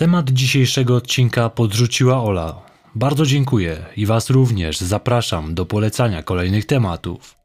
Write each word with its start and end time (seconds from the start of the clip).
Temat 0.00 0.30
dzisiejszego 0.30 0.96
odcinka 0.96 1.50
podrzuciła 1.50 2.22
Ola. 2.22 2.62
Bardzo 2.94 3.26
dziękuję 3.26 3.86
i 3.96 4.06
Was 4.06 4.30
również 4.30 4.78
zapraszam 4.78 5.54
do 5.54 5.66
polecania 5.66 6.22
kolejnych 6.22 6.66
tematów. 6.66 7.36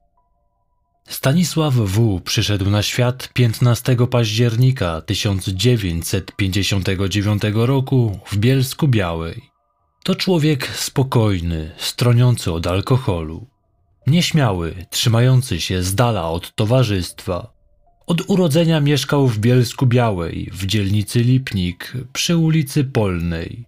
Stanisław 1.07 1.73
W. 1.73 2.21
przyszedł 2.21 2.69
na 2.69 2.83
świat 2.83 3.29
15 3.33 3.97
października 4.11 5.01
1959 5.01 7.41
roku 7.53 8.19
w 8.25 8.37
Bielsku 8.37 8.87
Białej. 8.87 9.41
To 10.03 10.15
człowiek 10.15 10.67
spokojny, 10.67 11.71
stroniący 11.77 12.51
od 12.51 12.67
alkoholu. 12.67 13.47
Nieśmiały, 14.07 14.85
trzymający 14.89 15.61
się 15.61 15.83
z 15.83 15.95
dala 15.95 16.29
od 16.29 16.55
towarzystwa. 16.55 17.54
Od 18.07 18.29
urodzenia 18.29 18.79
mieszkał 18.79 19.27
w 19.27 19.39
Bielsku 19.39 19.85
Białej, 19.85 20.49
w 20.53 20.65
dzielnicy 20.65 21.19
Lipnik, 21.19 21.93
przy 22.13 22.37
ulicy 22.37 22.83
Polnej. 22.83 23.65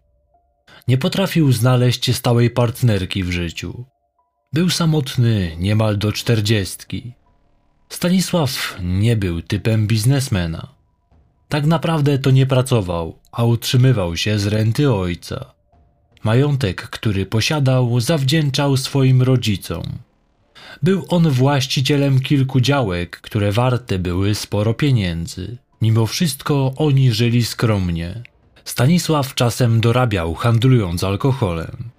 Nie 0.87 0.97
potrafił 0.97 1.51
znaleźć 1.51 2.15
stałej 2.15 2.49
partnerki 2.49 3.23
w 3.23 3.31
życiu. 3.31 3.85
Był 4.53 4.69
samotny 4.69 5.55
niemal 5.59 5.97
do 5.97 6.11
czterdziestki. 6.11 7.13
Stanisław 7.89 8.77
nie 8.83 9.15
był 9.15 9.41
typem 9.41 9.87
biznesmena. 9.87 10.67
Tak 11.49 11.65
naprawdę 11.65 12.19
to 12.19 12.31
nie 12.31 12.45
pracował, 12.45 13.19
a 13.31 13.43
utrzymywał 13.43 14.17
się 14.17 14.39
z 14.39 14.47
renty 14.47 14.93
ojca. 14.93 15.53
Majątek, 16.23 16.81
który 16.81 17.25
posiadał, 17.25 17.99
zawdzięczał 17.99 18.77
swoim 18.77 19.21
rodzicom. 19.21 19.83
Był 20.83 21.05
on 21.09 21.29
właścicielem 21.29 22.19
kilku 22.19 22.59
działek, 22.59 23.21
które 23.21 23.51
warte 23.51 23.99
były 23.99 24.35
sporo 24.35 24.73
pieniędzy. 24.73 25.57
Mimo 25.81 26.05
wszystko 26.05 26.73
oni 26.77 27.11
żyli 27.11 27.45
skromnie. 27.45 28.23
Stanisław 28.65 29.35
czasem 29.35 29.81
dorabiał 29.81 30.33
handlując 30.33 31.03
alkoholem. 31.03 31.89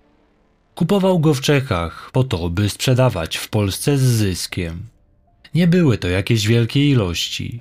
Kupował 0.74 1.18
go 1.18 1.34
w 1.34 1.40
Czechach 1.40 2.10
po 2.12 2.24
to, 2.24 2.50
by 2.50 2.68
sprzedawać 2.68 3.36
w 3.36 3.48
Polsce 3.48 3.98
z 3.98 4.02
zyskiem. 4.02 4.86
Nie 5.54 5.66
były 5.66 5.98
to 5.98 6.08
jakieś 6.08 6.46
wielkie 6.46 6.90
ilości. 6.90 7.60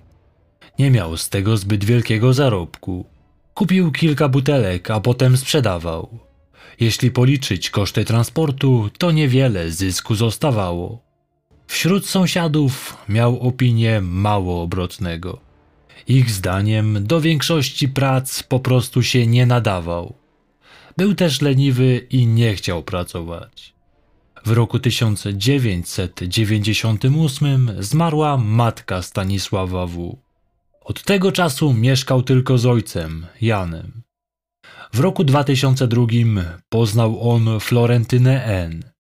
Nie 0.79 0.91
miał 0.91 1.17
z 1.17 1.29
tego 1.29 1.57
zbyt 1.57 1.83
wielkiego 1.83 2.33
zarobku. 2.33 3.05
Kupił 3.53 3.91
kilka 3.91 4.29
butelek, 4.29 4.91
a 4.91 4.99
potem 4.99 5.37
sprzedawał. 5.37 6.19
Jeśli 6.79 7.11
policzyć 7.11 7.69
koszty 7.69 8.05
transportu, 8.05 8.89
to 8.97 9.11
niewiele 9.11 9.71
zysku 9.71 10.15
zostawało. 10.15 11.06
Wśród 11.67 12.07
sąsiadów 12.07 12.97
miał 13.09 13.39
opinię 13.39 14.01
mało 14.01 14.61
obrotnego. 14.61 15.39
Ich 16.07 16.31
zdaniem 16.31 17.07
do 17.07 17.21
większości 17.21 17.89
prac 17.89 18.43
po 18.43 18.59
prostu 18.59 19.03
się 19.03 19.27
nie 19.27 19.45
nadawał. 19.45 20.13
Był 20.97 21.15
też 21.15 21.41
leniwy 21.41 22.07
i 22.09 22.27
nie 22.27 22.55
chciał 22.55 22.83
pracować. 22.83 23.73
W 24.45 24.51
roku 24.51 24.79
1998 24.79 27.71
zmarła 27.79 28.37
matka 28.37 29.01
Stanisława 29.01 29.85
W. 29.85 30.17
Od 30.81 31.03
tego 31.03 31.31
czasu 31.31 31.73
mieszkał 31.73 32.23
tylko 32.23 32.57
z 32.57 32.65
ojcem, 32.65 33.25
Janem. 33.41 34.01
W 34.93 34.99
roku 34.99 35.23
2002 35.23 36.05
poznał 36.69 37.31
on 37.31 37.59
Florentynę 37.59 38.45
N. 38.45 38.96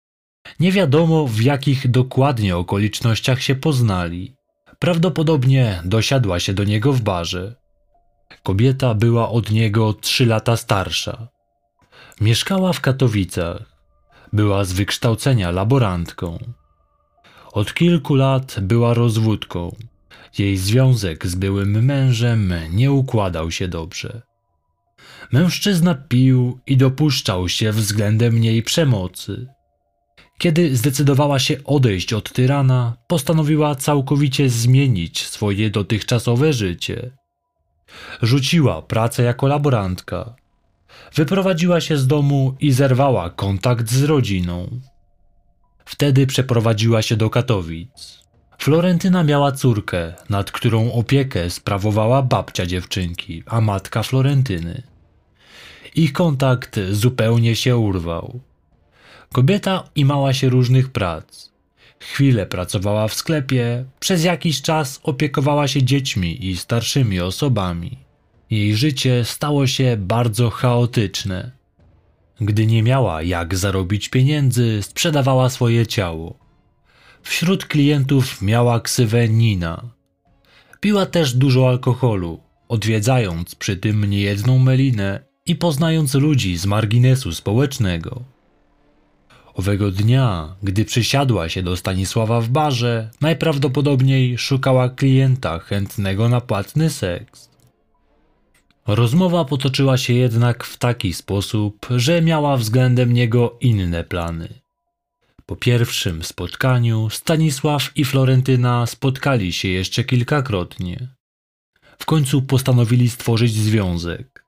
Nie 0.59 0.71
wiadomo 0.71 1.27
w 1.27 1.41
jakich 1.41 1.91
dokładnie 1.91 2.57
okolicznościach 2.57 3.41
się 3.41 3.55
poznali. 3.55 4.35
Prawdopodobnie 4.79 5.81
dosiadła 5.85 6.39
się 6.39 6.53
do 6.53 6.63
niego 6.63 6.93
w 6.93 7.01
barze. 7.01 7.55
Kobieta 8.43 8.93
była 8.93 9.29
od 9.29 9.51
niego 9.51 9.93
trzy 9.93 10.25
lata 10.25 10.57
starsza. 10.57 11.27
Mieszkała 12.21 12.73
w 12.73 12.81
Katowicach. 12.81 13.75
Była 14.33 14.65
z 14.65 14.73
wykształcenia 14.73 15.51
laborantką. 15.51 16.39
Od 17.51 17.73
kilku 17.73 18.15
lat 18.15 18.55
była 18.61 18.93
rozwódką. 18.93 19.75
Jej 20.37 20.57
związek 20.57 21.27
z 21.27 21.35
byłym 21.35 21.85
mężem 21.85 22.53
nie 22.71 22.91
układał 22.91 23.51
się 23.51 23.67
dobrze. 23.67 24.21
Mężczyzna 25.31 25.95
pił 25.95 26.59
i 26.67 26.77
dopuszczał 26.77 27.49
się 27.49 27.71
względem 27.71 28.39
niej 28.39 28.63
przemocy. 28.63 29.54
Kiedy 30.37 30.77
zdecydowała 30.77 31.39
się 31.39 31.57
odejść 31.63 32.13
od 32.13 32.33
tyrana, 32.33 32.97
postanowiła 33.07 33.75
całkowicie 33.75 34.49
zmienić 34.49 35.27
swoje 35.27 35.69
dotychczasowe 35.69 36.53
życie. 36.53 37.11
Rzuciła 38.21 38.81
pracę 38.81 39.23
jako 39.23 39.47
laborantka. 39.47 40.35
Wyprowadziła 41.15 41.81
się 41.81 41.97
z 41.97 42.07
domu 42.07 42.55
i 42.59 42.71
zerwała 42.71 43.29
kontakt 43.29 43.91
z 43.91 44.03
rodziną. 44.03 44.79
Wtedy 45.85 46.27
przeprowadziła 46.27 47.01
się 47.01 47.15
do 47.17 47.29
Katowic. 47.29 48.25
Florentyna 48.57 49.23
miała 49.23 49.51
córkę, 49.51 50.13
nad 50.29 50.51
którą 50.51 50.91
opiekę 50.91 51.49
sprawowała 51.49 52.21
babcia 52.21 52.65
dziewczynki, 52.65 53.43
a 53.45 53.61
matka 53.61 54.03
Florentyny. 54.03 54.83
Ich 55.95 56.13
kontakt 56.13 56.79
zupełnie 56.91 57.55
się 57.55 57.77
urwał. 57.77 58.39
Kobieta 59.35 59.83
imała 59.95 60.33
się 60.33 60.49
różnych 60.49 60.89
prac. 60.89 61.51
Chwilę 61.99 62.45
pracowała 62.45 63.07
w 63.07 63.13
sklepie, 63.13 63.85
przez 63.99 64.23
jakiś 64.23 64.61
czas 64.61 64.99
opiekowała 65.03 65.67
się 65.67 65.83
dziećmi 65.83 66.45
i 66.45 66.57
starszymi 66.57 67.19
osobami. 67.19 67.97
Jej 68.49 68.75
życie 68.75 69.25
stało 69.25 69.67
się 69.67 69.97
bardzo 69.99 70.49
chaotyczne. 70.49 71.51
Gdy 72.41 72.67
nie 72.67 72.83
miała 72.83 73.21
jak 73.21 73.55
zarobić 73.55 74.09
pieniędzy, 74.09 74.79
sprzedawała 74.83 75.49
swoje 75.49 75.87
ciało. 75.87 76.39
Wśród 77.21 77.65
klientów 77.65 78.41
miała 78.41 78.79
ksywę 78.79 79.29
Nina. 79.29 79.83
Piła 80.79 81.05
też 81.05 81.33
dużo 81.33 81.69
alkoholu, 81.69 82.39
odwiedzając 82.67 83.55
przy 83.55 83.77
tym 83.77 84.05
niejedną 84.05 84.59
melinę 84.59 85.19
i 85.45 85.55
poznając 85.55 86.13
ludzi 86.13 86.57
z 86.57 86.65
marginesu 86.65 87.33
społecznego. 87.33 88.34
Owego 89.55 89.91
dnia, 89.91 90.55
gdy 90.63 90.85
przysiadła 90.85 91.49
się 91.49 91.63
do 91.63 91.77
Stanisława 91.77 92.41
w 92.41 92.49
barze, 92.49 93.09
najprawdopodobniej 93.21 94.37
szukała 94.37 94.89
klienta 94.89 95.59
chętnego 95.59 96.29
na 96.29 96.41
płatny 96.41 96.89
seks. 96.89 97.49
Rozmowa 98.87 99.45
potoczyła 99.45 99.97
się 99.97 100.13
jednak 100.13 100.63
w 100.63 100.77
taki 100.77 101.13
sposób, 101.13 101.87
że 101.89 102.21
miała 102.21 102.57
względem 102.57 103.13
niego 103.13 103.57
inne 103.61 104.03
plany. 104.03 104.61
Po 105.45 105.55
pierwszym 105.55 106.23
spotkaniu 106.23 107.09
Stanisław 107.09 107.91
i 107.95 108.05
Florentyna 108.05 108.85
spotkali 108.85 109.53
się 109.53 109.67
jeszcze 109.67 110.03
kilkakrotnie. 110.03 111.07
W 111.99 112.05
końcu 112.05 112.41
postanowili 112.41 113.09
stworzyć 113.09 113.53
związek. 113.53 114.44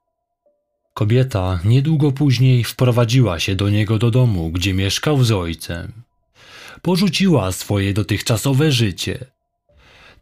Kobieta 0.97 1.59
niedługo 1.65 2.11
później 2.11 2.63
wprowadziła 2.63 3.39
się 3.39 3.55
do 3.55 3.69
niego 3.69 3.97
do 3.97 4.11
domu, 4.11 4.51
gdzie 4.51 4.73
mieszkał 4.73 5.23
z 5.23 5.31
ojcem. 5.31 5.91
Porzuciła 6.81 7.51
swoje 7.51 7.93
dotychczasowe 7.93 8.71
życie. 8.71 9.25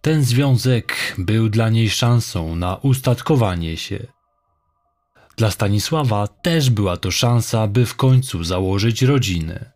Ten 0.01 0.23
związek 0.23 1.15
był 1.17 1.49
dla 1.49 1.69
niej 1.69 1.89
szansą 1.89 2.55
na 2.55 2.75
ustatkowanie 2.75 3.77
się. 3.77 4.07
Dla 5.37 5.51
Stanisława 5.51 6.27
też 6.27 6.69
była 6.69 6.97
to 6.97 7.11
szansa, 7.11 7.67
by 7.67 7.85
w 7.85 7.95
końcu 7.95 8.43
założyć 8.43 9.01
rodzinę. 9.01 9.71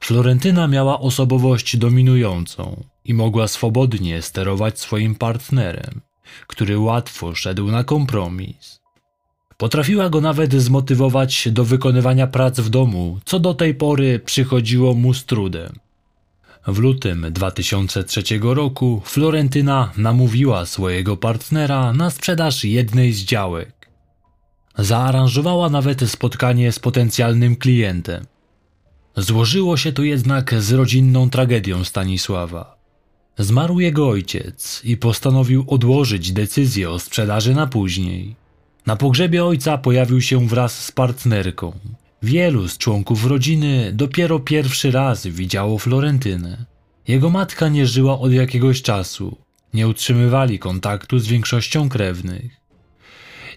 Florentyna 0.00 0.68
miała 0.68 1.00
osobowość 1.00 1.76
dominującą 1.76 2.84
i 3.04 3.14
mogła 3.14 3.48
swobodnie 3.48 4.22
sterować 4.22 4.80
swoim 4.80 5.14
partnerem, 5.14 6.00
który 6.46 6.78
łatwo 6.78 7.34
szedł 7.34 7.70
na 7.70 7.84
kompromis. 7.84 8.83
Potrafiła 9.64 10.10
go 10.10 10.20
nawet 10.20 10.54
zmotywować 10.54 11.48
do 11.52 11.64
wykonywania 11.64 12.26
prac 12.26 12.60
w 12.60 12.70
domu, 12.70 13.18
co 13.24 13.40
do 13.40 13.54
tej 13.54 13.74
pory 13.74 14.18
przychodziło 14.18 14.94
mu 14.94 15.14
z 15.14 15.24
trudem. 15.24 15.72
W 16.66 16.78
lutym 16.78 17.26
2003 17.30 18.22
roku 18.42 19.02
Florentyna 19.04 19.92
namówiła 19.96 20.66
swojego 20.66 21.16
partnera 21.16 21.92
na 21.92 22.10
sprzedaż 22.10 22.64
jednej 22.64 23.12
z 23.12 23.24
działek. 23.24 23.88
Zaaranżowała 24.78 25.70
nawet 25.70 26.10
spotkanie 26.10 26.72
z 26.72 26.78
potencjalnym 26.78 27.56
klientem. 27.56 28.26
Złożyło 29.16 29.76
się 29.76 29.92
to 29.92 30.02
jednak 30.02 30.54
z 30.62 30.72
rodzinną 30.72 31.30
tragedią 31.30 31.84
Stanisława. 31.84 32.76
Zmarł 33.38 33.80
jego 33.80 34.08
ojciec 34.08 34.80
i 34.84 34.96
postanowił 34.96 35.64
odłożyć 35.68 36.32
decyzję 36.32 36.90
o 36.90 36.98
sprzedaży 36.98 37.54
na 37.54 37.66
później. 37.66 38.43
Na 38.86 38.96
pogrzebie 38.96 39.44
ojca 39.44 39.78
pojawił 39.78 40.20
się 40.20 40.48
wraz 40.48 40.84
z 40.84 40.92
partnerką. 40.92 41.72
Wielu 42.22 42.68
z 42.68 42.78
członków 42.78 43.26
rodziny 43.26 43.92
dopiero 43.92 44.40
pierwszy 44.40 44.90
raz 44.90 45.26
widziało 45.26 45.78
Florentynę. 45.78 46.64
Jego 47.08 47.30
matka 47.30 47.68
nie 47.68 47.86
żyła 47.86 48.18
od 48.18 48.32
jakiegoś 48.32 48.82
czasu. 48.82 49.36
Nie 49.74 49.88
utrzymywali 49.88 50.58
kontaktu 50.58 51.18
z 51.18 51.26
większością 51.26 51.88
krewnych. 51.88 52.64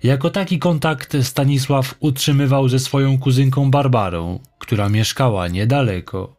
Jako 0.03 0.29
taki 0.29 0.59
kontakt 0.59 1.17
Stanisław 1.21 1.95
utrzymywał 1.99 2.69
ze 2.69 2.79
swoją 2.79 3.19
kuzynką 3.19 3.71
Barbarą, 3.71 4.39
która 4.59 4.89
mieszkała 4.89 5.47
niedaleko. 5.47 6.35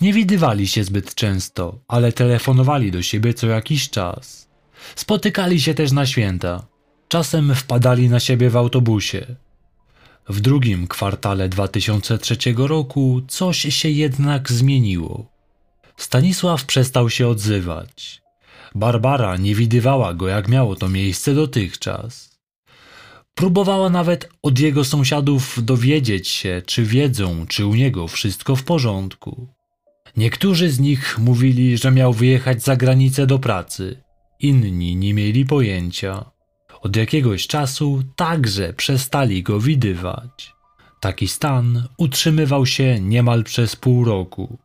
Nie 0.00 0.12
widywali 0.12 0.68
się 0.68 0.84
zbyt 0.84 1.14
często, 1.14 1.78
ale 1.88 2.12
telefonowali 2.12 2.90
do 2.92 3.02
siebie 3.02 3.34
co 3.34 3.46
jakiś 3.46 3.90
czas. 3.90 4.48
Spotykali 4.96 5.60
się 5.60 5.74
też 5.74 5.92
na 5.92 6.06
święta. 6.06 6.73
Czasem 7.14 7.54
wpadali 7.54 8.08
na 8.08 8.20
siebie 8.20 8.50
w 8.50 8.56
autobusie. 8.56 9.26
W 10.28 10.40
drugim 10.40 10.86
kwartale 10.86 11.48
2003 11.48 12.36
roku 12.56 13.22
coś 13.28 13.58
się 13.58 13.88
jednak 13.88 14.52
zmieniło. 14.52 15.26
Stanisław 15.96 16.64
przestał 16.64 17.10
się 17.10 17.28
odzywać. 17.28 18.22
Barbara 18.74 19.36
nie 19.36 19.54
widywała 19.54 20.14
go, 20.14 20.28
jak 20.28 20.48
miało 20.48 20.76
to 20.76 20.88
miejsce 20.88 21.34
dotychczas. 21.34 22.38
Próbowała 23.34 23.90
nawet 23.90 24.28
od 24.42 24.58
jego 24.58 24.84
sąsiadów 24.84 25.64
dowiedzieć 25.64 26.28
się, 26.28 26.62
czy 26.66 26.84
wiedzą, 26.84 27.46
czy 27.46 27.66
u 27.66 27.74
niego 27.74 28.08
wszystko 28.08 28.56
w 28.56 28.64
porządku. 28.64 29.46
Niektórzy 30.16 30.70
z 30.70 30.80
nich 30.80 31.18
mówili, 31.18 31.78
że 31.78 31.90
miał 31.90 32.12
wyjechać 32.12 32.62
za 32.62 32.76
granicę 32.76 33.26
do 33.26 33.38
pracy, 33.38 34.02
inni 34.40 34.96
nie 34.96 35.14
mieli 35.14 35.44
pojęcia. 35.44 36.33
Od 36.84 36.96
jakiegoś 36.96 37.46
czasu 37.46 38.02
także 38.16 38.72
przestali 38.72 39.42
go 39.42 39.60
widywać. 39.60 40.54
Taki 41.00 41.28
stan 41.28 41.88
utrzymywał 41.98 42.66
się 42.66 43.00
niemal 43.00 43.44
przez 43.44 43.76
pół 43.76 44.04
roku. 44.04 44.58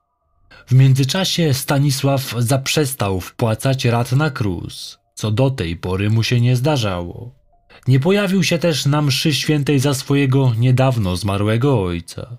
W 0.68 0.74
międzyczasie 0.74 1.54
Stanisław 1.54 2.36
zaprzestał 2.38 3.21
wpłacać 3.21 3.86
rat 3.86 4.12
na 4.12 4.30
krus, 4.30 5.00
co 5.16 5.31
do 5.31 5.50
tej 5.51 5.75
pory 5.75 6.10
mu 6.10 6.24
się 6.24 6.42
nie 6.42 6.56
zdarzało. 6.56 7.36
Nie 7.88 8.00
pojawił 8.00 8.44
się 8.44 8.57
też 8.57 8.86
na 8.86 9.01
mszy 9.01 9.33
świętej 9.33 9.80
za 9.80 9.94
swojego 9.94 10.54
niedawno 10.57 11.16
zmarłego 11.16 11.83
ojca. 11.83 12.38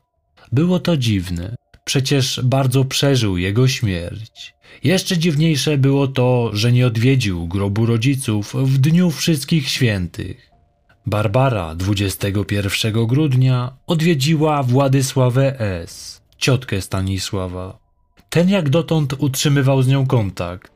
Było 0.53 0.81
to 0.81 0.97
dziwne, 0.97 1.57
przecież 1.85 2.41
bardzo 2.45 2.85
przeżył 2.85 3.37
jego 3.37 3.69
śmierć. 3.69 4.55
Jeszcze 4.85 5.19
dziwniejsze 5.19 5.79
było 5.79 6.09
to, 6.09 6.51
że 6.53 6.73
nie 6.73 6.87
odwiedził 6.87 7.49
grobu 7.49 7.87
rodziców 7.87 8.55
w 8.55 8.79
dniu 8.79 9.11
wszystkich 9.11 9.69
świętych. 9.69 10.51
Barbara 11.07 11.75
21 11.75 13.07
grudnia 13.07 13.73
odwiedziła 13.87 14.63
Władysławę 14.63 15.61
S., 15.61 16.23
ciotkę 16.39 16.81
Stanisława. 16.81 17.79
Ten 18.31 18.49
jak 18.49 18.69
dotąd 18.69 19.15
utrzymywał 19.19 19.83
z 19.83 19.89
nią 19.89 20.07
kontakt, 20.07 20.73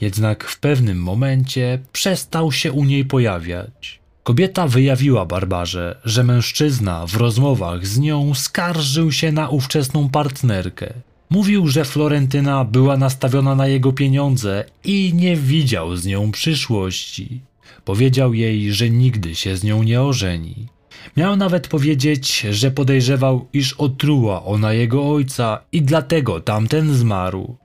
jednak 0.00 0.44
w 0.44 0.60
pewnym 0.60 0.98
momencie 1.02 1.78
przestał 1.92 2.52
się 2.52 2.72
u 2.72 2.84
niej 2.84 3.04
pojawiać. 3.04 4.01
Kobieta 4.24 4.68
wyjawiła 4.68 5.26
Barbarze, 5.26 6.00
że 6.04 6.24
mężczyzna 6.24 7.06
w 7.06 7.14
rozmowach 7.14 7.86
z 7.86 7.98
nią 7.98 8.34
skarżył 8.34 9.12
się 9.12 9.32
na 9.32 9.48
ówczesną 9.48 10.08
partnerkę. 10.08 10.92
Mówił, 11.30 11.68
że 11.68 11.84
Florentyna 11.84 12.64
była 12.64 12.96
nastawiona 12.96 13.54
na 13.54 13.66
jego 13.66 13.92
pieniądze 13.92 14.64
i 14.84 15.12
nie 15.14 15.36
widział 15.36 15.96
z 15.96 16.06
nią 16.06 16.32
przyszłości. 16.32 17.40
Powiedział 17.84 18.34
jej, 18.34 18.72
że 18.72 18.90
nigdy 18.90 19.34
się 19.34 19.56
z 19.56 19.64
nią 19.64 19.82
nie 19.82 20.02
ożeni. 20.02 20.68
Miał 21.16 21.36
nawet 21.36 21.68
powiedzieć, 21.68 22.46
że 22.50 22.70
podejrzewał, 22.70 23.46
iż 23.52 23.72
otruła 23.72 24.44
ona 24.44 24.72
jego 24.72 25.10
ojca 25.10 25.58
i 25.72 25.82
dlatego 25.82 26.40
tamten 26.40 26.94
zmarł. 26.94 27.56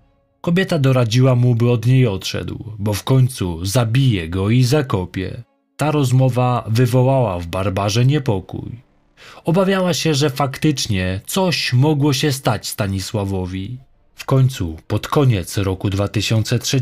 Kobieta 0.42 0.80
doradziła 0.80 1.36
mu, 1.36 1.56
by 1.56 1.71
od 1.71 1.86
niej 1.86 2.07
odszedł, 2.07 2.74
bo 2.80 2.94
w 2.94 3.03
końcu 3.03 3.65
zabije 3.65 4.30
go 4.30 4.50
i 4.50 4.63
zakopie. 4.63 5.44
Ta 5.77 5.91
rozmowa 5.91 6.63
wywołała 6.68 7.39
w 7.39 7.47
Barbarze 7.47 8.06
niepokój. 8.06 8.71
Obawiała 9.45 9.94
się, 9.94 10.13
że 10.13 10.29
faktycznie 10.29 11.21
coś 11.25 11.74
mogło 11.74 12.13
się 12.13 12.31
stać 12.31 12.68
Stanisławowi. 12.68 13.77
W 14.15 14.25
końcu, 14.25 14.77
pod 14.88 15.07
koniec 15.07 15.57
roku 15.57 15.89
2003, 15.89 16.81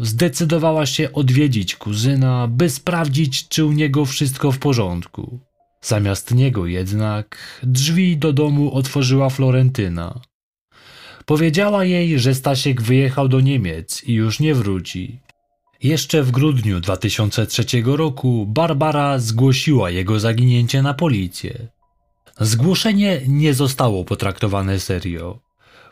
zdecydowała 0.00 0.86
się 0.86 1.12
odwiedzić 1.12 1.76
kuzyna, 1.76 2.48
by 2.48 2.70
sprawdzić, 2.70 3.48
czy 3.48 3.64
u 3.64 3.72
niego 3.72 4.04
wszystko 4.04 4.52
w 4.52 4.58
porządku. 4.58 5.38
Zamiast 5.82 6.34
niego 6.34 6.66
jednak 6.66 7.60
drzwi 7.62 8.16
do 8.16 8.32
domu 8.32 8.74
otworzyła 8.74 9.30
Florentyna. 9.30 10.20
Powiedziała 11.26 11.84
jej, 11.84 12.18
że 12.18 12.34
Stasiek 12.34 12.82
wyjechał 12.82 13.28
do 13.28 13.40
Niemiec 13.40 14.04
i 14.04 14.12
już 14.12 14.40
nie 14.40 14.54
wróci. 14.54 15.23
Jeszcze 15.84 16.22
w 16.22 16.30
grudniu 16.30 16.80
2003 16.80 17.64
roku 17.84 18.46
Barbara 18.46 19.18
zgłosiła 19.18 19.90
jego 19.90 20.20
zaginięcie 20.20 20.82
na 20.82 20.94
policję. 20.94 21.68
Zgłoszenie 22.40 23.20
nie 23.28 23.54
zostało 23.54 24.04
potraktowane 24.04 24.80
serio. 24.80 25.38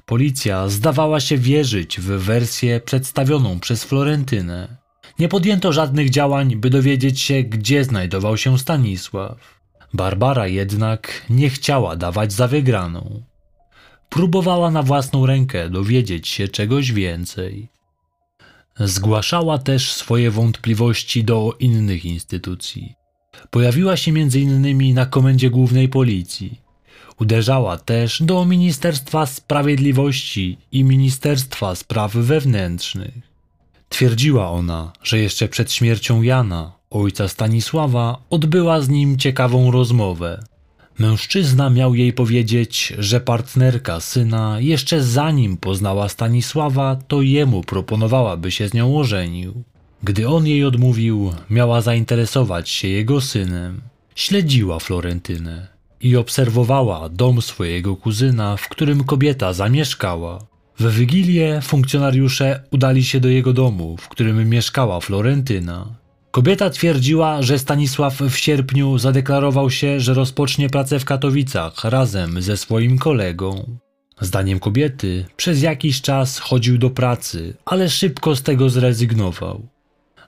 Policja 0.06 0.68
zdawała 0.68 1.20
się 1.20 1.38
wierzyć 1.38 2.00
w 2.00 2.04
wersję 2.04 2.80
przedstawioną 2.80 3.60
przez 3.60 3.84
Florentynę. 3.84 4.76
Nie 5.18 5.28
podjęto 5.28 5.72
żadnych 5.72 6.10
działań, 6.10 6.56
by 6.56 6.70
dowiedzieć 6.70 7.20
się, 7.20 7.42
gdzie 7.42 7.84
znajdował 7.84 8.36
się 8.36 8.58
Stanisław. 8.58 9.60
Barbara 9.94 10.46
jednak 10.46 11.26
nie 11.30 11.50
chciała 11.50 11.96
dawać 11.96 12.32
za 12.32 12.48
wygraną. 12.48 13.22
Próbowała 14.08 14.70
na 14.70 14.82
własną 14.82 15.26
rękę 15.26 15.70
dowiedzieć 15.70 16.28
się 16.28 16.48
czegoś 16.48 16.92
więcej. 16.92 17.72
Zgłaszała 18.78 19.58
też 19.58 19.92
swoje 19.92 20.30
wątpliwości 20.30 21.24
do 21.24 21.56
innych 21.58 22.04
instytucji. 22.04 22.94
Pojawiła 23.50 23.96
się 23.96 24.10
m.in. 24.10 24.94
na 24.94 25.06
Komendzie 25.06 25.50
Głównej 25.50 25.88
Policji. 25.88 26.60
Uderzała 27.20 27.78
też 27.78 28.22
do 28.22 28.44
Ministerstwa 28.44 29.26
Sprawiedliwości 29.26 30.58
i 30.72 30.84
Ministerstwa 30.84 31.74
Spraw 31.74 32.12
Wewnętrznych. 32.12 33.32
Twierdziła 33.88 34.50
ona, 34.50 34.92
że 35.02 35.18
jeszcze 35.18 35.48
przed 35.48 35.72
śmiercią 35.72 36.22
Jana, 36.22 36.72
ojca 36.90 37.28
Stanisława, 37.28 38.22
odbyła 38.30 38.80
z 38.80 38.88
nim 38.88 39.18
ciekawą 39.18 39.70
rozmowę. 39.70 40.44
Mężczyzna 40.98 41.70
miał 41.70 41.94
jej 41.94 42.12
powiedzieć, 42.12 42.92
że 42.98 43.20
partnerka 43.20 44.00
syna 44.00 44.60
jeszcze 44.60 45.02
zanim 45.02 45.56
poznała 45.56 46.08
Stanisława, 46.08 46.96
to 47.08 47.22
jemu 47.22 47.62
proponowała, 47.62 48.36
by 48.36 48.50
się 48.50 48.68
z 48.68 48.74
nią 48.74 48.96
ożenił. 48.98 49.62
Gdy 50.02 50.28
on 50.28 50.46
jej 50.46 50.64
odmówił, 50.64 51.32
miała 51.50 51.80
zainteresować 51.80 52.70
się 52.70 52.88
jego 52.88 53.20
synem. 53.20 53.80
Śledziła 54.14 54.78
Florentynę 54.78 55.66
i 56.00 56.16
obserwowała 56.16 57.08
dom 57.08 57.42
swojego 57.42 57.96
kuzyna, 57.96 58.56
w 58.56 58.68
którym 58.68 59.04
kobieta 59.04 59.52
zamieszkała. 59.52 60.38
W 60.78 60.94
Wigilię 60.94 61.60
funkcjonariusze 61.62 62.62
udali 62.70 63.04
się 63.04 63.20
do 63.20 63.28
jego 63.28 63.52
domu, 63.52 63.96
w 63.96 64.08
którym 64.08 64.48
mieszkała 64.48 65.00
Florentyna. 65.00 66.01
Kobieta 66.32 66.70
twierdziła, 66.70 67.42
że 67.42 67.58
Stanisław 67.58 68.20
w 68.20 68.36
sierpniu 68.36 68.98
zadeklarował 68.98 69.70
się, 69.70 70.00
że 70.00 70.14
rozpocznie 70.14 70.70
pracę 70.70 70.98
w 70.98 71.04
Katowicach 71.04 71.84
razem 71.84 72.42
ze 72.42 72.56
swoim 72.56 72.98
kolegą. 72.98 73.76
Zdaniem 74.20 74.58
kobiety, 74.58 75.24
przez 75.36 75.62
jakiś 75.62 76.00
czas 76.00 76.38
chodził 76.38 76.78
do 76.78 76.90
pracy, 76.90 77.54
ale 77.64 77.90
szybko 77.90 78.36
z 78.36 78.42
tego 78.42 78.70
zrezygnował. 78.70 79.68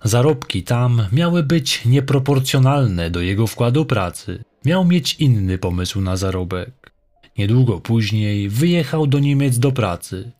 Zarobki 0.02 0.62
tam 0.62 1.06
miały 1.12 1.42
być 1.42 1.84
nieproporcjonalne 1.84 3.10
do 3.10 3.20
jego 3.20 3.46
wkładu 3.46 3.84
pracy. 3.84 4.44
Miał 4.64 4.84
mieć 4.84 5.14
inny 5.14 5.58
pomysł 5.58 6.00
na 6.00 6.16
zarobek. 6.16 6.92
Niedługo 7.38 7.80
później 7.80 8.48
wyjechał 8.48 9.06
do 9.06 9.18
Niemiec 9.18 9.58
do 9.58 9.72
pracy. 9.72 10.32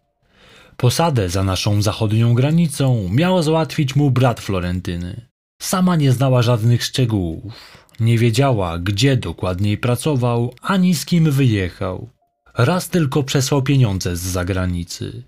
Posadę 0.77 1.29
za 1.29 1.45
naszą 1.45 1.83
zachodnią 1.83 2.35
granicą 2.35 3.09
miał 3.13 3.43
załatwić 3.43 3.97
mu 3.97 4.11
brat 4.11 4.41
Florentyny. 4.41 5.34
Sama 5.65 5.97
nie 5.97 6.13
znała 6.13 6.43
żadnych 6.43 6.85
szczegółów. 6.85 7.53
Nie 8.01 8.19
wiedziała, 8.19 8.79
gdzie 8.79 9.17
dokładniej 9.17 9.79
pracował, 9.79 10.55
ani 10.63 10.95
z 10.95 11.05
kim 11.05 11.31
wyjechał. 11.31 12.09
Raz 12.55 12.89
tylko 12.89 13.23
przesłał 13.23 13.63
pieniądze 13.63 14.17
z 14.17 14.21
zagranicy. 14.21 15.23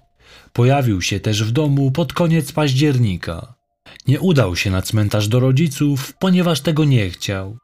Pojawił 0.53 1.03
się 1.03 1.21
też 1.21 1.45
w 1.45 1.51
domu 1.51 1.91
pod 1.91 2.13
koniec 2.13 2.53
października. 2.53 3.55
Nie 4.07 4.21
udał 4.21 4.57
się 4.57 4.71
na 4.71 4.83
cmentarz 4.83 5.29
do 5.29 5.41
rodziców, 5.41 6.13
ponieważ 6.19 6.61
tego 6.61 6.85
nie 6.85 7.11
chciał. 7.11 7.59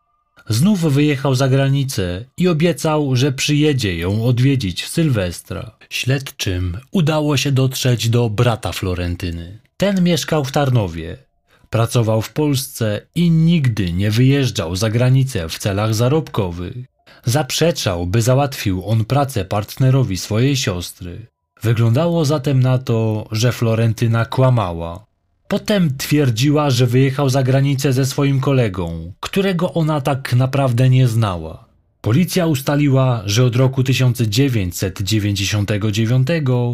Znów 0.48 0.80
wyjechał 0.80 1.34
za 1.34 1.48
granicę 1.48 2.24
i 2.36 2.48
obiecał, 2.48 3.16
że 3.16 3.32
przyjedzie 3.32 3.96
ją 3.96 4.24
odwiedzić 4.24 4.82
w 4.82 4.88
Sylwestra. 4.88 5.76
Śledczym 5.90 6.78
udało 6.90 7.36
się 7.36 7.52
dotrzeć 7.52 8.08
do 8.08 8.30
brata 8.30 8.72
Florentyny. 8.72 9.60
Ten 9.76 10.04
mieszkał 10.04 10.44
w 10.44 10.52
Tarnowie. 10.52 11.31
Pracował 11.72 12.22
w 12.22 12.32
Polsce 12.32 13.00
i 13.14 13.30
nigdy 13.30 13.92
nie 13.92 14.10
wyjeżdżał 14.10 14.76
za 14.76 14.90
granicę 14.90 15.48
w 15.48 15.58
celach 15.58 15.94
zarobkowych. 15.94 16.76
Zaprzeczał, 17.24 18.06
by 18.06 18.22
załatwił 18.22 18.86
on 18.86 19.04
pracę 19.04 19.44
partnerowi 19.44 20.16
swojej 20.16 20.56
siostry. 20.56 21.26
Wyglądało 21.62 22.24
zatem 22.24 22.60
na 22.60 22.78
to, 22.78 23.28
że 23.30 23.52
Florentyna 23.52 24.24
kłamała. 24.24 25.04
Potem 25.48 25.96
twierdziła, 25.96 26.70
że 26.70 26.86
wyjechał 26.86 27.28
za 27.28 27.42
granicę 27.42 27.92
ze 27.92 28.06
swoim 28.06 28.40
kolegą, 28.40 29.12
którego 29.20 29.72
ona 29.72 30.00
tak 30.00 30.32
naprawdę 30.32 30.88
nie 30.88 31.08
znała. 31.08 31.71
Policja 32.02 32.46
ustaliła, 32.46 33.22
że 33.26 33.44
od 33.44 33.56
roku 33.56 33.84
1999 33.84 36.28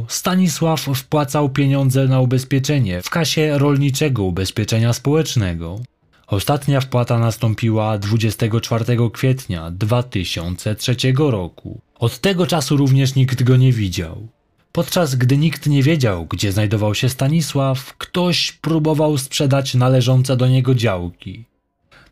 Stanisław 0.09 0.81
wpłacał 0.81 1.49
pieniądze 1.49 2.09
na 2.09 2.21
ubezpieczenie 2.21 3.03
w 3.03 3.11
kasie 3.11 3.59
rolniczego 3.59 4.23
ubezpieczenia 4.23 4.93
społecznego. 4.93 5.81
Ostatnia 6.27 6.81
wpłata 6.81 7.19
nastąpiła 7.19 7.99
24 7.99 8.85
kwietnia 9.13 9.71
2003 9.71 10.97
roku. 11.19 11.81
Od 11.99 12.19
tego 12.19 12.47
czasu 12.47 12.77
również 12.77 13.15
nikt 13.15 13.43
go 13.43 13.57
nie 13.57 13.73
widział. 13.73 14.29
Podczas 14.73 15.15
gdy 15.15 15.37
nikt 15.37 15.67
nie 15.67 15.83
wiedział, 15.83 16.27
gdzie 16.27 16.53
znajdował 16.53 16.95
się 16.95 17.09
Stanisław, 17.09 17.95
ktoś 17.99 18.53
próbował 18.53 19.19
sprzedać 19.19 19.75
należące 19.75 20.37
do 20.37 20.49
niego 20.49 20.75
działki. 20.75 21.45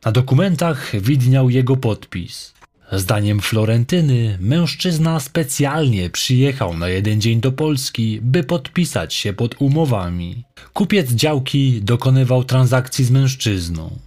Na 0.04 0.12
dokumentach 0.12 0.92
widniał 1.00 1.50
jego 1.50 1.76
podpis. 1.76 2.55
Zdaniem 2.92 3.40
Florentyny, 3.40 4.38
mężczyzna 4.40 5.20
specjalnie 5.20 6.10
przyjechał 6.10 6.76
na 6.76 6.88
jeden 6.88 7.20
dzień 7.20 7.40
do 7.40 7.52
Polski, 7.52 8.18
by 8.22 8.44
podpisać 8.44 9.14
się 9.14 9.32
pod 9.32 9.54
umowami. 9.58 10.44
Kupiec 10.72 11.10
działki 11.10 11.82
dokonywał 11.82 12.44
transakcji 12.44 13.04
z 13.04 13.10
mężczyzną. 13.10 13.98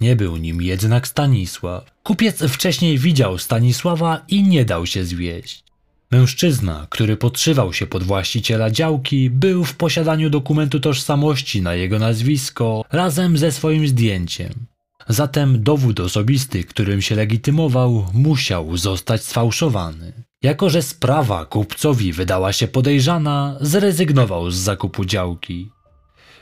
Nie 0.00 0.16
był 0.16 0.36
nim 0.36 0.62
jednak 0.62 1.08
Stanisław. 1.08 1.84
Kupiec 2.02 2.42
wcześniej 2.42 2.98
widział 2.98 3.38
Stanisława 3.38 4.24
i 4.28 4.42
nie 4.42 4.64
dał 4.64 4.86
się 4.86 5.04
zwieść. 5.04 5.64
Mężczyzna, 6.10 6.86
który 6.90 7.16
podszywał 7.16 7.72
się 7.72 7.86
pod 7.86 8.02
właściciela 8.02 8.70
działki, 8.70 9.30
był 9.30 9.64
w 9.64 9.76
posiadaniu 9.76 10.30
dokumentu 10.30 10.80
tożsamości 10.80 11.62
na 11.62 11.74
jego 11.74 11.98
nazwisko 11.98 12.84
razem 12.92 13.38
ze 13.38 13.52
swoim 13.52 13.88
zdjęciem. 13.88 14.73
Zatem 15.08 15.62
dowód 15.62 16.00
osobisty, 16.00 16.64
którym 16.64 17.02
się 17.02 17.14
legitymował, 17.14 18.06
musiał 18.12 18.76
zostać 18.76 19.24
sfałszowany. 19.24 20.12
Jako, 20.42 20.70
że 20.70 20.82
sprawa 20.82 21.44
kupcowi 21.44 22.12
wydała 22.12 22.52
się 22.52 22.68
podejrzana, 22.68 23.56
zrezygnował 23.60 24.50
z 24.50 24.56
zakupu 24.56 25.04
działki. 25.04 25.70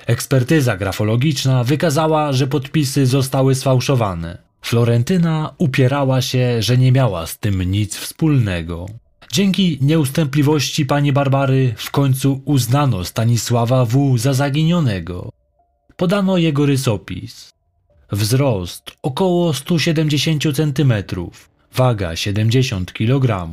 Ekspertyza 0.06 0.76
grafologiczna 0.76 1.64
wykazała, 1.64 2.32
że 2.32 2.46
podpisy 2.46 3.06
zostały 3.06 3.54
sfałszowane. 3.54 4.38
Florentyna 4.62 5.54
upierała 5.58 6.22
się, 6.22 6.62
że 6.62 6.78
nie 6.78 6.92
miała 6.92 7.26
z 7.26 7.38
tym 7.38 7.62
nic 7.62 7.96
wspólnego. 7.96 8.86
Dzięki 9.32 9.78
nieustępliwości 9.80 10.86
pani 10.86 11.12
Barbary 11.12 11.74
w 11.76 11.90
końcu 11.90 12.42
uznano 12.44 13.04
Stanisława 13.04 13.84
W. 13.84 14.18
za 14.18 14.32
zaginionego. 14.32 15.32
Podano 15.96 16.36
jego 16.36 16.66
rysopis. 16.66 17.51
Wzrost 18.12 18.90
około 19.02 19.54
170 19.54 20.42
cm, 20.56 20.92
waga 21.74 22.16
70 22.16 22.92
kg. 22.92 23.50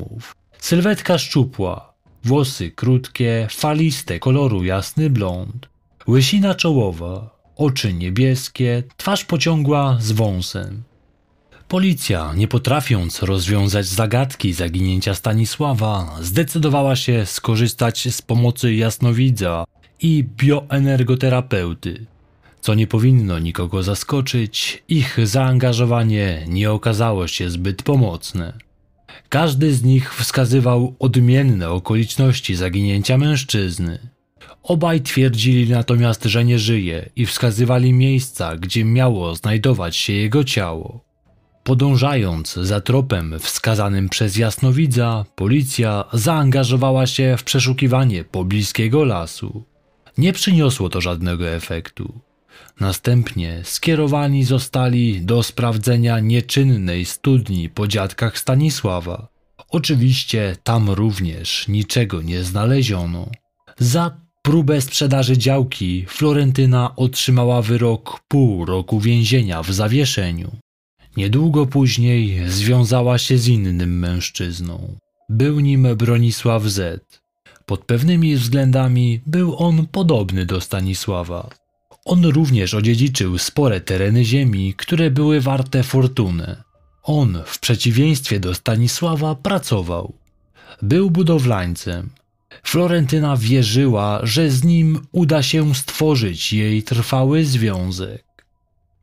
Sylwetka 0.59 1.17
szczupła, 1.17 1.93
włosy 2.23 2.71
krótkie, 2.71 3.47
faliste 3.51 4.19
koloru 4.19 4.63
jasny 4.63 5.09
blond. 5.09 5.69
Łysina 6.07 6.55
czołowa, 6.55 7.39
oczy 7.55 7.93
niebieskie, 7.93 8.83
twarz 8.97 9.25
pociągła 9.25 9.97
z 9.99 10.11
wąsem. 10.11 10.83
Policja, 11.67 12.33
nie 12.35 12.47
potrafiąc 12.47 13.23
rozwiązać 13.23 13.85
zagadki 13.85 14.53
zaginięcia 14.53 15.15
Stanisława, 15.15 16.17
zdecydowała 16.21 16.95
się 16.95 17.25
skorzystać 17.25 18.15
z 18.15 18.21
pomocy 18.21 18.73
jasnowidza 18.75 19.65
i 20.01 20.23
bioenergoterapeuty. 20.23 22.05
Co 22.61 22.73
nie 22.73 22.87
powinno 22.87 23.39
nikogo 23.39 23.83
zaskoczyć, 23.83 24.83
ich 24.87 25.27
zaangażowanie 25.27 26.45
nie 26.47 26.71
okazało 26.71 27.27
się 27.27 27.49
zbyt 27.49 27.83
pomocne. 27.83 28.53
Każdy 29.29 29.73
z 29.73 29.83
nich 29.83 30.15
wskazywał 30.15 30.95
odmienne 30.99 31.69
okoliczności 31.69 32.55
zaginięcia 32.55 33.17
mężczyzny. 33.17 33.99
Obaj 34.63 35.01
twierdzili 35.01 35.69
natomiast, 35.69 36.23
że 36.23 36.45
nie 36.45 36.59
żyje 36.59 37.09
i 37.15 37.25
wskazywali 37.25 37.93
miejsca, 37.93 38.55
gdzie 38.55 38.85
miało 38.85 39.35
znajdować 39.35 39.95
się 39.95 40.13
jego 40.13 40.43
ciało. 40.43 41.09
Podążając 41.63 42.53
za 42.53 42.81
tropem 42.81 43.39
wskazanym 43.39 44.09
przez 44.09 44.37
jasnowidza, 44.37 45.25
policja 45.35 46.05
zaangażowała 46.13 47.07
się 47.07 47.35
w 47.37 47.43
przeszukiwanie 47.43 48.23
pobliskiego 48.23 49.03
lasu. 49.05 49.63
Nie 50.17 50.33
przyniosło 50.33 50.89
to 50.89 51.01
żadnego 51.01 51.49
efektu. 51.49 52.21
Następnie 52.79 53.62
skierowani 53.63 54.43
zostali 54.43 55.21
do 55.21 55.43
sprawdzenia 55.43 56.19
nieczynnej 56.19 57.05
studni 57.05 57.69
po 57.69 57.88
dziadkach 57.88 58.39
Stanisława. 58.39 59.27
Oczywiście 59.69 60.55
tam 60.63 60.89
również 60.89 61.67
niczego 61.67 62.21
nie 62.21 62.43
znaleziono. 62.43 63.29
Za 63.79 64.17
próbę 64.41 64.81
sprzedaży 64.81 65.38
działki 65.38 66.05
Florentyna 66.07 66.95
otrzymała 66.95 67.62
wyrok 67.62 68.19
pół 68.27 68.65
roku 68.65 69.00
więzienia 69.00 69.63
w 69.63 69.71
zawieszeniu. 69.74 70.51
Niedługo 71.17 71.65
później 71.65 72.50
związała 72.50 73.17
się 73.17 73.38
z 73.38 73.48
innym 73.48 74.00
mężczyzną. 74.00 74.95
Był 75.29 75.59
nim 75.59 75.88
Bronisław 75.95 76.63
Z. 76.63 77.05
Pod 77.65 77.86
pewnymi 77.86 78.36
względami 78.36 79.21
był 79.25 79.57
on 79.57 79.88
podobny 79.88 80.45
do 80.45 80.62
Stanisława. 80.62 81.50
On 82.09 82.25
również 82.25 82.73
odziedziczył 82.73 83.37
spore 83.37 83.81
tereny 83.81 84.25
ziemi, 84.25 84.73
które 84.77 85.11
były 85.11 85.41
warte 85.41 85.83
fortunę. 85.83 86.63
On, 87.03 87.43
w 87.45 87.59
przeciwieństwie 87.59 88.39
do 88.39 88.55
Stanisława, 88.55 89.35
pracował. 89.35 90.13
Był 90.81 91.11
budowlańcem. 91.11 92.09
Florentyna 92.63 93.37
wierzyła, 93.37 94.19
że 94.23 94.49
z 94.49 94.63
nim 94.63 94.99
uda 95.11 95.43
się 95.43 95.75
stworzyć 95.75 96.53
jej 96.53 96.83
trwały 96.83 97.45
związek. 97.45 98.23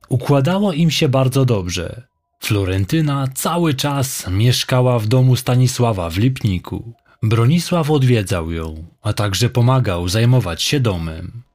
Układało 0.09 0.73
im 0.73 0.91
się 0.91 1.09
bardzo 1.09 1.45
dobrze. 1.45 2.03
Florentyna 2.41 3.29
cały 3.35 3.75
czas 3.75 4.27
mieszkała 4.31 4.99
w 4.99 5.07
domu 5.07 5.37
Stanisława 5.37 6.11
w 6.11 6.19
Lipniku. 6.19 6.93
Bronisław 7.23 7.91
odwiedzał 7.91 8.51
ją, 8.51 8.85
a 9.03 9.13
także 9.13 9.49
pomagał 9.49 10.09
zajmować 10.09 10.63
się 10.63 10.81
domem. 10.81 11.46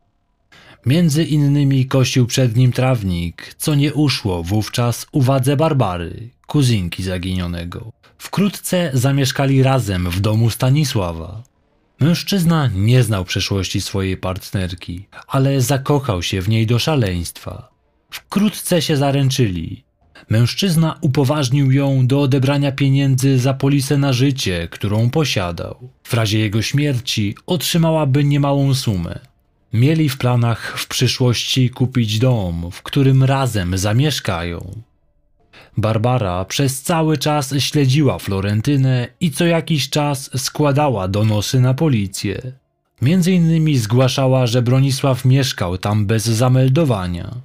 Między 0.85 1.23
innymi 1.23 1.85
kosił 1.85 2.27
przed 2.27 2.55
nim 2.55 2.71
trawnik, 2.71 3.55
co 3.57 3.75
nie 3.75 3.93
uszło 3.93 4.43
wówczas 4.43 5.05
uwadze 5.11 5.57
Barbary, 5.57 6.29
kuzynki 6.47 7.03
zaginionego. 7.03 7.91
Wkrótce 8.17 8.91
zamieszkali 8.93 9.63
razem 9.63 10.09
w 10.09 10.19
domu 10.19 10.49
Stanisława. 10.49 11.43
Mężczyzna 11.99 12.69
nie 12.75 13.03
znał 13.03 13.25
przeszłości 13.25 13.81
swojej 13.81 14.17
partnerki, 14.17 15.05
ale 15.27 15.61
zakochał 15.61 16.23
się 16.23 16.41
w 16.41 16.49
niej 16.49 16.67
do 16.67 16.79
szaleństwa. 16.79 17.69
Wkrótce 18.11 18.81
się 18.81 18.97
zaręczyli. 18.97 19.83
Mężczyzna 20.29 20.97
upoważnił 21.01 21.71
ją 21.71 22.07
do 22.07 22.21
odebrania 22.21 22.71
pieniędzy 22.71 23.39
za 23.39 23.53
polisę 23.53 23.97
na 23.97 24.13
życie, 24.13 24.67
którą 24.71 25.09
posiadał. 25.09 25.89
W 26.03 26.13
razie 26.13 26.39
jego 26.39 26.61
śmierci 26.61 27.35
otrzymałaby 27.45 28.23
niemałą 28.23 28.73
sumę. 28.73 29.30
Mieli 29.73 30.09
w 30.09 30.17
planach 30.17 30.77
w 30.77 30.87
przyszłości 30.87 31.69
kupić 31.69 32.19
dom, 32.19 32.69
w 32.71 32.81
którym 32.81 33.23
razem 33.23 33.77
zamieszkają. 33.77 34.81
Barbara 35.77 36.45
przez 36.45 36.81
cały 36.81 37.17
czas 37.17 37.53
śledziła 37.59 38.19
Florentynę 38.19 39.07
i 39.19 39.31
co 39.31 39.45
jakiś 39.45 39.89
czas 39.89 40.29
składała 40.35 41.07
donosy 41.07 41.59
na 41.59 41.73
policję. 41.73 42.51
Między 43.01 43.31
innymi 43.31 43.77
zgłaszała, 43.77 44.47
że 44.47 44.61
Bronisław 44.61 45.25
mieszkał 45.25 45.77
tam 45.77 46.05
bez 46.05 46.23
zameldowania. 46.25 47.35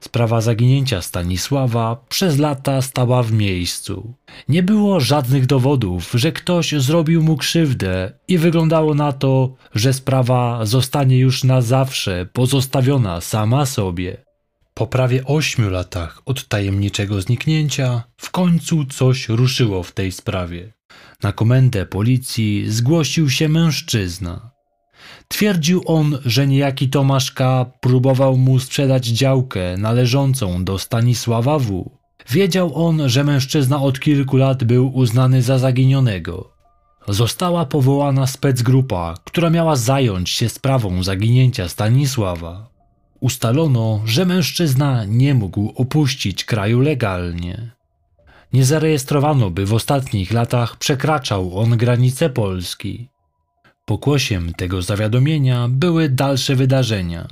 Sprawa 0.00 0.40
zaginięcia 0.40 1.02
Stanisława 1.02 2.04
przez 2.08 2.38
lata 2.38 2.82
stała 2.82 3.22
w 3.22 3.32
miejscu. 3.32 4.14
Nie 4.48 4.62
było 4.62 5.00
żadnych 5.00 5.46
dowodów, 5.46 6.12
że 6.14 6.32
ktoś 6.32 6.72
zrobił 6.72 7.22
mu 7.22 7.36
krzywdę 7.36 8.12
i 8.28 8.38
wyglądało 8.38 8.94
na 8.94 9.12
to, 9.12 9.54
że 9.74 9.92
sprawa 9.92 10.66
zostanie 10.66 11.18
już 11.18 11.44
na 11.44 11.60
zawsze 11.60 12.26
pozostawiona 12.32 13.20
sama 13.20 13.66
sobie. 13.66 14.26
Po 14.74 14.86
prawie 14.86 15.24
ośmiu 15.24 15.70
latach 15.70 16.22
od 16.24 16.48
tajemniczego 16.48 17.20
zniknięcia, 17.20 18.02
w 18.16 18.30
końcu 18.30 18.84
coś 18.84 19.28
ruszyło 19.28 19.82
w 19.82 19.92
tej 19.92 20.12
sprawie. 20.12 20.72
Na 21.22 21.32
komendę 21.32 21.86
policji 21.86 22.64
zgłosił 22.70 23.30
się 23.30 23.48
mężczyzna. 23.48 24.55
Twierdził 25.28 25.82
on, 25.86 26.18
że 26.24 26.46
niejaki 26.46 26.88
Tomasz 26.88 27.32
K. 27.32 27.66
próbował 27.80 28.36
mu 28.36 28.58
sprzedać 28.58 29.06
działkę 29.06 29.76
należącą 29.76 30.64
do 30.64 30.78
Stanisława 30.78 31.58
W. 31.58 31.90
Wiedział 32.30 32.86
on, 32.86 33.08
że 33.08 33.24
mężczyzna 33.24 33.82
od 33.82 34.00
kilku 34.00 34.36
lat 34.36 34.64
był 34.64 34.96
uznany 34.96 35.42
za 35.42 35.58
zaginionego. 35.58 36.50
Została 37.08 37.66
powołana 37.66 38.26
specgrupa, 38.26 39.14
która 39.24 39.50
miała 39.50 39.76
zająć 39.76 40.30
się 40.30 40.48
sprawą 40.48 41.02
zaginięcia 41.02 41.68
Stanisława. 41.68 42.68
ustalono, 43.20 44.02
że 44.04 44.24
mężczyzna 44.24 45.04
nie 45.04 45.34
mógł 45.34 45.72
opuścić 45.76 46.44
kraju 46.44 46.80
legalnie. 46.80 47.70
Nie 48.52 48.64
zarejestrowano, 48.64 49.50
by 49.50 49.66
w 49.66 49.74
ostatnich 49.74 50.32
latach 50.32 50.76
przekraczał 50.76 51.58
on 51.58 51.76
granice 51.76 52.30
Polski. 52.30 53.08
Pokłosiem 53.86 54.52
tego 54.52 54.82
zawiadomienia 54.82 55.68
były 55.68 56.08
dalsze 56.08 56.56
wydarzenia. 56.56 57.28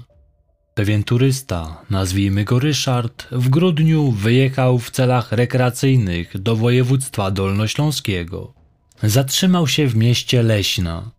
Pewien 0.74 1.04
turysta, 1.04 1.82
nazwijmy 1.90 2.44
go 2.44 2.58
Ryszard, 2.58 3.26
w 3.32 3.48
grudniu 3.48 4.10
wyjechał 4.10 4.78
w 4.78 4.90
celach 4.90 5.32
rekreacyjnych 5.32 6.40
do 6.40 6.56
województwa 6.56 7.30
dolnośląskiego. 7.30 8.52
Zatrzymał 9.02 9.66
się 9.66 9.86
w 9.86 9.96
mieście 9.96 10.42
Leśna. 10.42 11.10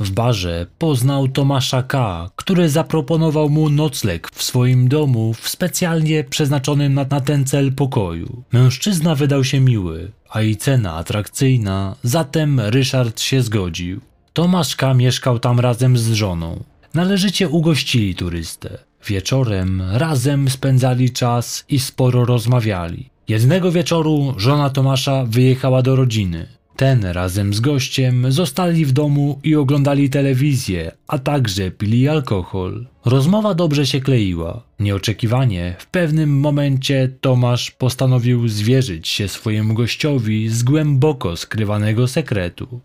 W 0.00 0.10
barze 0.10 0.66
poznał 0.78 1.28
Tomasza 1.28 1.82
K., 1.82 2.30
który 2.36 2.68
zaproponował 2.68 3.48
mu 3.48 3.70
nocleg 3.70 4.30
w 4.30 4.42
swoim 4.42 4.88
domu 4.88 5.34
w 5.34 5.48
specjalnie 5.48 6.24
przeznaczonym 6.24 6.94
na, 6.94 7.06
na 7.10 7.20
ten 7.20 7.44
cel 7.44 7.72
pokoju. 7.72 8.42
Mężczyzna 8.52 9.14
wydał 9.14 9.44
się 9.44 9.60
miły, 9.60 10.12
a 10.30 10.42
i 10.42 10.56
cena 10.56 10.94
atrakcyjna, 10.94 11.96
zatem 12.02 12.60
Ryszard 12.60 13.20
się 13.20 13.42
zgodził. 13.42 14.07
Tomasz 14.38 14.76
K. 14.76 14.94
mieszkał 14.94 15.38
tam 15.38 15.60
razem 15.60 15.98
z 15.98 16.12
żoną. 16.12 16.64
Należycie 16.94 17.48
ugościli 17.48 18.14
turystę. 18.14 18.78
Wieczorem 19.06 19.82
razem 19.92 20.50
spędzali 20.50 21.10
czas 21.10 21.64
i 21.68 21.78
sporo 21.78 22.24
rozmawiali. 22.24 23.10
Jednego 23.28 23.72
wieczoru 23.72 24.34
żona 24.36 24.70
Tomasza 24.70 25.24
wyjechała 25.24 25.82
do 25.82 25.96
rodziny. 25.96 26.46
Ten 26.76 27.04
razem 27.04 27.54
z 27.54 27.60
gościem 27.60 28.32
zostali 28.32 28.84
w 28.84 28.92
domu 28.92 29.40
i 29.44 29.56
oglądali 29.56 30.10
telewizję, 30.10 30.92
a 31.06 31.18
także 31.18 31.70
pili 31.70 32.08
alkohol. 32.08 32.86
Rozmowa 33.04 33.54
dobrze 33.54 33.86
się 33.86 34.00
kleiła. 34.00 34.62
Nieoczekiwanie, 34.80 35.76
w 35.78 35.86
pewnym 35.86 36.40
momencie 36.40 37.08
Tomasz 37.20 37.70
postanowił 37.70 38.48
zwierzyć 38.48 39.08
się 39.08 39.28
swojemu 39.28 39.74
gościowi 39.74 40.48
z 40.48 40.62
głęboko 40.62 41.36
skrywanego 41.36 42.08
sekretu. 42.08 42.80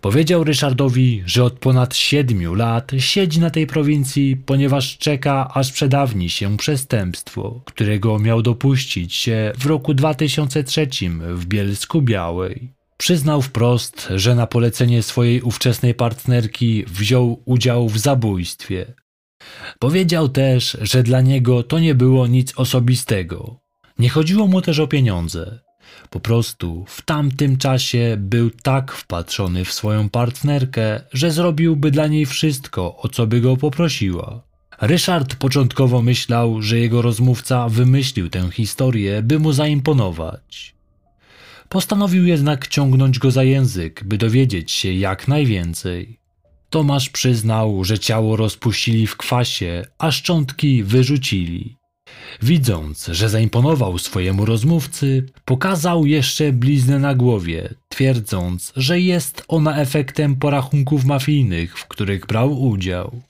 Powiedział 0.00 0.44
Ryszardowi, 0.44 1.22
że 1.26 1.44
od 1.44 1.58
ponad 1.58 1.96
siedmiu 1.96 2.54
lat 2.54 2.92
siedzi 2.98 3.40
na 3.40 3.50
tej 3.50 3.66
prowincji, 3.66 4.36
ponieważ 4.36 4.98
czeka, 4.98 5.50
aż 5.54 5.72
przedawni 5.72 6.30
się 6.30 6.56
przestępstwo, 6.56 7.60
którego 7.64 8.18
miał 8.18 8.42
dopuścić 8.42 9.14
się 9.14 9.52
w 9.58 9.66
roku 9.66 9.94
2003 9.94 10.88
w 11.34 11.46
Bielsku 11.46 12.02
Białej. 12.02 12.72
Przyznał 12.96 13.42
wprost, 13.42 14.08
że 14.14 14.34
na 14.34 14.46
polecenie 14.46 15.02
swojej 15.02 15.42
ówczesnej 15.42 15.94
partnerki 15.94 16.84
wziął 16.86 17.42
udział 17.44 17.88
w 17.88 17.98
zabójstwie. 17.98 18.94
Powiedział 19.78 20.28
też, 20.28 20.76
że 20.80 21.02
dla 21.02 21.20
niego 21.20 21.62
to 21.62 21.78
nie 21.78 21.94
było 21.94 22.26
nic 22.26 22.58
osobistego. 22.58 23.60
Nie 23.98 24.08
chodziło 24.08 24.46
mu 24.46 24.62
też 24.62 24.78
o 24.78 24.86
pieniądze. 24.86 25.67
Po 26.10 26.20
prostu 26.20 26.84
w 26.88 27.02
tamtym 27.02 27.56
czasie 27.56 28.16
był 28.18 28.50
tak 28.50 28.92
wpatrzony 28.92 29.64
w 29.64 29.72
swoją 29.72 30.08
partnerkę, 30.08 31.00
że 31.12 31.30
zrobiłby 31.30 31.90
dla 31.90 32.06
niej 32.06 32.26
wszystko, 32.26 32.96
o 32.96 33.08
co 33.08 33.26
by 33.26 33.40
go 33.40 33.56
poprosiła. 33.56 34.42
Ryszard 34.80 35.34
początkowo 35.34 36.02
myślał, 36.02 36.62
że 36.62 36.78
jego 36.78 37.02
rozmówca 37.02 37.68
wymyślił 37.68 38.30
tę 38.30 38.50
historię, 38.52 39.22
by 39.22 39.38
mu 39.38 39.52
zaimponować. 39.52 40.74
Postanowił 41.68 42.26
jednak 42.26 42.68
ciągnąć 42.68 43.18
go 43.18 43.30
za 43.30 43.44
język, 43.44 44.04
by 44.04 44.18
dowiedzieć 44.18 44.72
się 44.72 44.92
jak 44.92 45.28
najwięcej. 45.28 46.18
Tomasz 46.70 47.08
przyznał, 47.08 47.84
że 47.84 47.98
ciało 47.98 48.36
rozpuścili 48.36 49.06
w 49.06 49.16
kwasie, 49.16 49.84
a 49.98 50.10
szczątki 50.10 50.84
wyrzucili. 50.84 51.77
Widząc, 52.42 53.06
że 53.06 53.28
zaimponował 53.28 53.98
swojemu 53.98 54.44
rozmówcy, 54.44 55.26
pokazał 55.44 56.06
jeszcze 56.06 56.52
bliznę 56.52 56.98
na 56.98 57.14
głowie, 57.14 57.74
twierdząc, 57.88 58.72
że 58.76 59.00
jest 59.00 59.44
ona 59.48 59.76
efektem 59.76 60.36
porachunków 60.36 61.04
mafijnych, 61.04 61.78
w 61.78 61.86
których 61.86 62.26
brał 62.26 62.62
udział. 62.62 63.22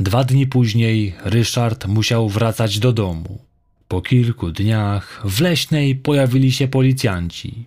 Dwa 0.00 0.24
dni 0.24 0.46
później 0.46 1.14
Ryszard 1.24 1.86
musiał 1.86 2.28
wracać 2.28 2.78
do 2.78 2.92
domu. 2.92 3.38
Po 3.88 4.02
kilku 4.02 4.50
dniach 4.50 5.22
w 5.24 5.40
leśnej 5.40 5.96
pojawili 5.96 6.52
się 6.52 6.68
policjanci. 6.68 7.66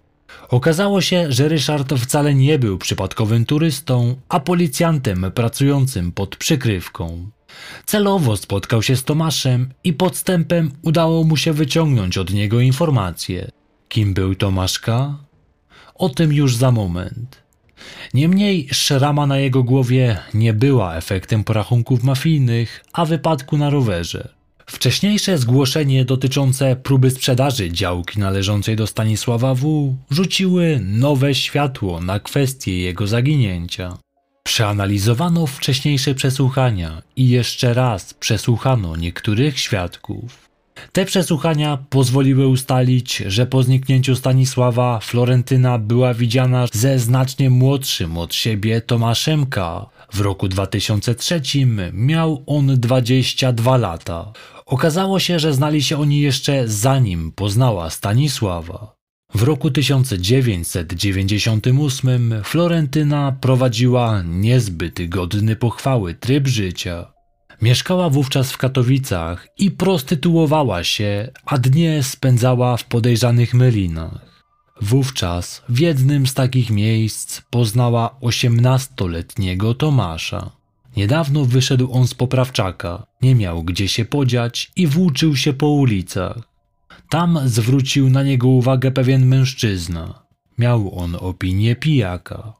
Okazało 0.50 1.02
się, 1.02 1.32
że 1.32 1.48
Ryszard 1.48 1.94
wcale 1.94 2.36
nie 2.36 2.60
był 2.60 2.78
przypadkowym 2.78 3.46
turystą, 3.46 4.16
a 4.30 4.40
policjantem 4.40 5.32
pracującym 5.36 6.12
pod 6.12 6.36
przykrywką. 6.36 7.30
Celowo 7.86 8.38
spotkał 8.38 8.84
się 8.84 8.96
z 8.96 9.04
Tomaszem 9.04 9.70
i 9.84 9.94
podstępem 9.94 10.72
udało 10.82 11.24
mu 11.24 11.38
się 11.38 11.54
wyciągnąć 11.54 12.18
od 12.18 12.34
niego 12.34 12.60
informacje. 12.60 13.52
Kim 13.90 14.14
był 14.14 14.36
Tomaszka? 14.36 15.18
O 15.96 16.10
tym 16.10 16.34
już 16.34 16.56
za 16.56 16.72
moment. 16.72 17.44
Niemniej 18.14 18.68
szrama 18.72 19.28
na 19.28 19.38
jego 19.38 19.64
głowie 19.64 20.18
nie 20.34 20.54
była 20.54 20.96
efektem 20.96 21.44
porachunków 21.44 22.04
mafijnych, 22.04 22.84
a 22.94 23.06
wypadku 23.06 23.58
na 23.58 23.70
rowerze. 23.70 24.30
Wcześniejsze 24.66 25.38
zgłoszenie 25.38 26.06
dotyczące 26.06 26.76
próby 26.76 27.12
sprzedaży 27.12 27.72
działki 27.72 28.20
należącej 28.20 28.76
do 28.76 28.88
Stanisława 28.88 29.56
W. 29.56 29.96
rzuciły 30.10 30.80
nowe 30.84 31.36
światło 31.36 32.02
na 32.02 32.20
kwestię 32.20 32.80
jego 32.82 33.08
zaginięcia. 33.08 33.98
Przeanalizowano 34.48 35.48
wcześniejsze 35.48 36.16
przesłuchania 36.16 37.02
i 37.16 37.30
jeszcze 37.30 37.74
raz 37.74 38.14
przesłuchano 38.14 38.96
niektórych 38.96 39.60
świadków. 39.60 40.50
Te 40.92 41.06
przesłuchania 41.06 41.78
pozwoliły 41.90 42.48
ustalić, 42.48 43.24
że 43.28 43.46
po 43.46 43.64
zniknięciu 43.64 44.16
Stanisława 44.16 45.00
Florentyna 45.00 45.78
była 45.78 46.14
widziana 46.14 46.66
ze 46.74 47.00
znacznie 47.00 47.50
młodszym 47.50 48.18
od 48.18 48.34
siebie 48.34 48.82
Tomaszem 48.82 49.46
K. 49.46 49.86
W 50.14 50.22
roku 50.22 50.48
2003 50.48 51.42
miał 51.94 52.44
on 52.46 52.80
22 52.80 53.78
lata. 53.78 54.32
Okazało 54.66 55.20
się, 55.20 55.40
że 55.40 55.54
znali 55.54 55.84
się 55.84 56.00
oni 56.00 56.20
jeszcze 56.20 56.68
zanim 56.68 57.32
poznała 57.32 57.90
Stanisława. 57.90 58.97
W 59.36 59.44
roku 59.44 59.72
1998 59.72 62.34
Florentyna 62.44 63.38
prowadziła 63.42 64.22
niezbyt 64.22 65.10
godny 65.10 65.56
pochwały 65.56 66.14
tryb 66.14 66.48
życia. 66.48 67.14
Mieszkała 67.62 68.10
wówczas 68.10 68.52
w 68.52 68.58
Katowicach 68.58 69.48
i 69.58 69.72
prostytuowała 69.72 70.84
się, 70.84 71.32
a 71.46 71.58
dnie 71.58 72.04
spędzała 72.04 72.78
w 72.78 72.86
podejrzanych 72.86 73.54
mylinach. 73.54 74.44
Wówczas 74.82 75.64
w 75.70 75.80
jednym 75.80 76.28
z 76.28 76.34
takich 76.34 76.70
miejsc 76.70 77.42
poznała 77.50 78.20
osiemnastoletniego 78.22 79.74
Tomasza. 79.74 80.52
Niedawno 80.98 81.46
wyszedł 81.46 81.92
on 81.92 82.08
z 82.08 82.14
poprawczaka, 82.14 83.06
nie 83.22 83.36
miał 83.36 83.64
gdzie 83.64 83.88
się 83.88 84.06
podziać 84.06 84.72
i 84.76 84.88
włóczył 84.88 85.36
się 85.36 85.54
po 85.54 85.68
ulicach. 85.68 86.57
Tam 87.10 87.40
zwrócił 87.46 88.10
na 88.10 88.24
niego 88.24 88.48
uwagę 88.48 88.92
pewien 88.92 89.26
mężczyzna. 89.26 90.28
Miał 90.58 91.00
on 91.00 91.16
opinię 91.20 91.76
pijaka. 91.76 92.54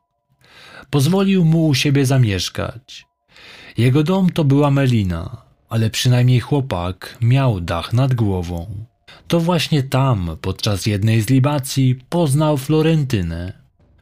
Pozwolił 0.90 1.46
mu 1.46 1.68
u 1.68 1.76
siebie 1.76 2.06
zamieszkać. 2.06 3.08
Jego 3.78 4.04
dom 4.04 4.30
to 4.30 4.44
była 4.44 4.72
Melina, 4.72 5.42
ale 5.70 5.90
przynajmniej 5.90 6.40
chłopak 6.40 7.18
miał 7.22 7.62
dach 7.62 7.94
nad 7.94 8.14
głową. 8.14 8.86
To 9.28 9.40
właśnie 9.40 9.84
tam, 9.84 10.38
podczas 10.42 10.86
jednej 10.86 11.22
z 11.22 11.30
libacji, 11.30 12.00
poznał 12.10 12.58
Florentynę. 12.58 13.54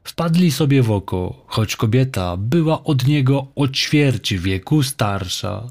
Wpadli 0.03 0.51
sobie 0.51 0.83
w 0.83 0.91
oko, 0.91 1.43
choć 1.47 1.75
kobieta 1.75 2.37
była 2.37 2.83
od 2.83 3.07
niego 3.07 3.47
o 3.55 3.67
ćwierć 3.67 4.33
wieku 4.33 4.83
starsza. 4.83 5.67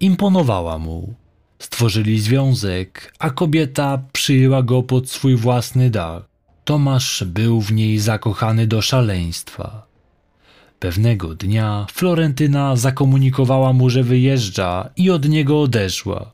Imponowała 0.00 0.78
mu. 0.78 1.14
Stworzyli 1.58 2.20
związek, 2.20 3.14
a 3.18 3.30
kobieta 3.30 4.02
przyjęła 4.12 4.62
go 4.62 4.82
pod 4.82 5.10
swój 5.10 5.36
własny 5.36 5.90
dach. 5.90 6.22
Tomasz 6.64 7.24
był 7.26 7.60
w 7.60 7.72
niej 7.72 7.98
zakochany 7.98 8.66
do 8.66 8.82
szaleństwa. 8.82 9.86
Pewnego 10.78 11.34
dnia 11.34 11.86
Florentyna 11.92 12.76
zakomunikowała 12.76 13.72
mu, 13.72 13.90
że 13.90 14.02
wyjeżdża 14.02 14.90
i 14.96 15.10
od 15.10 15.28
niego 15.28 15.62
odeszła. 15.62 16.32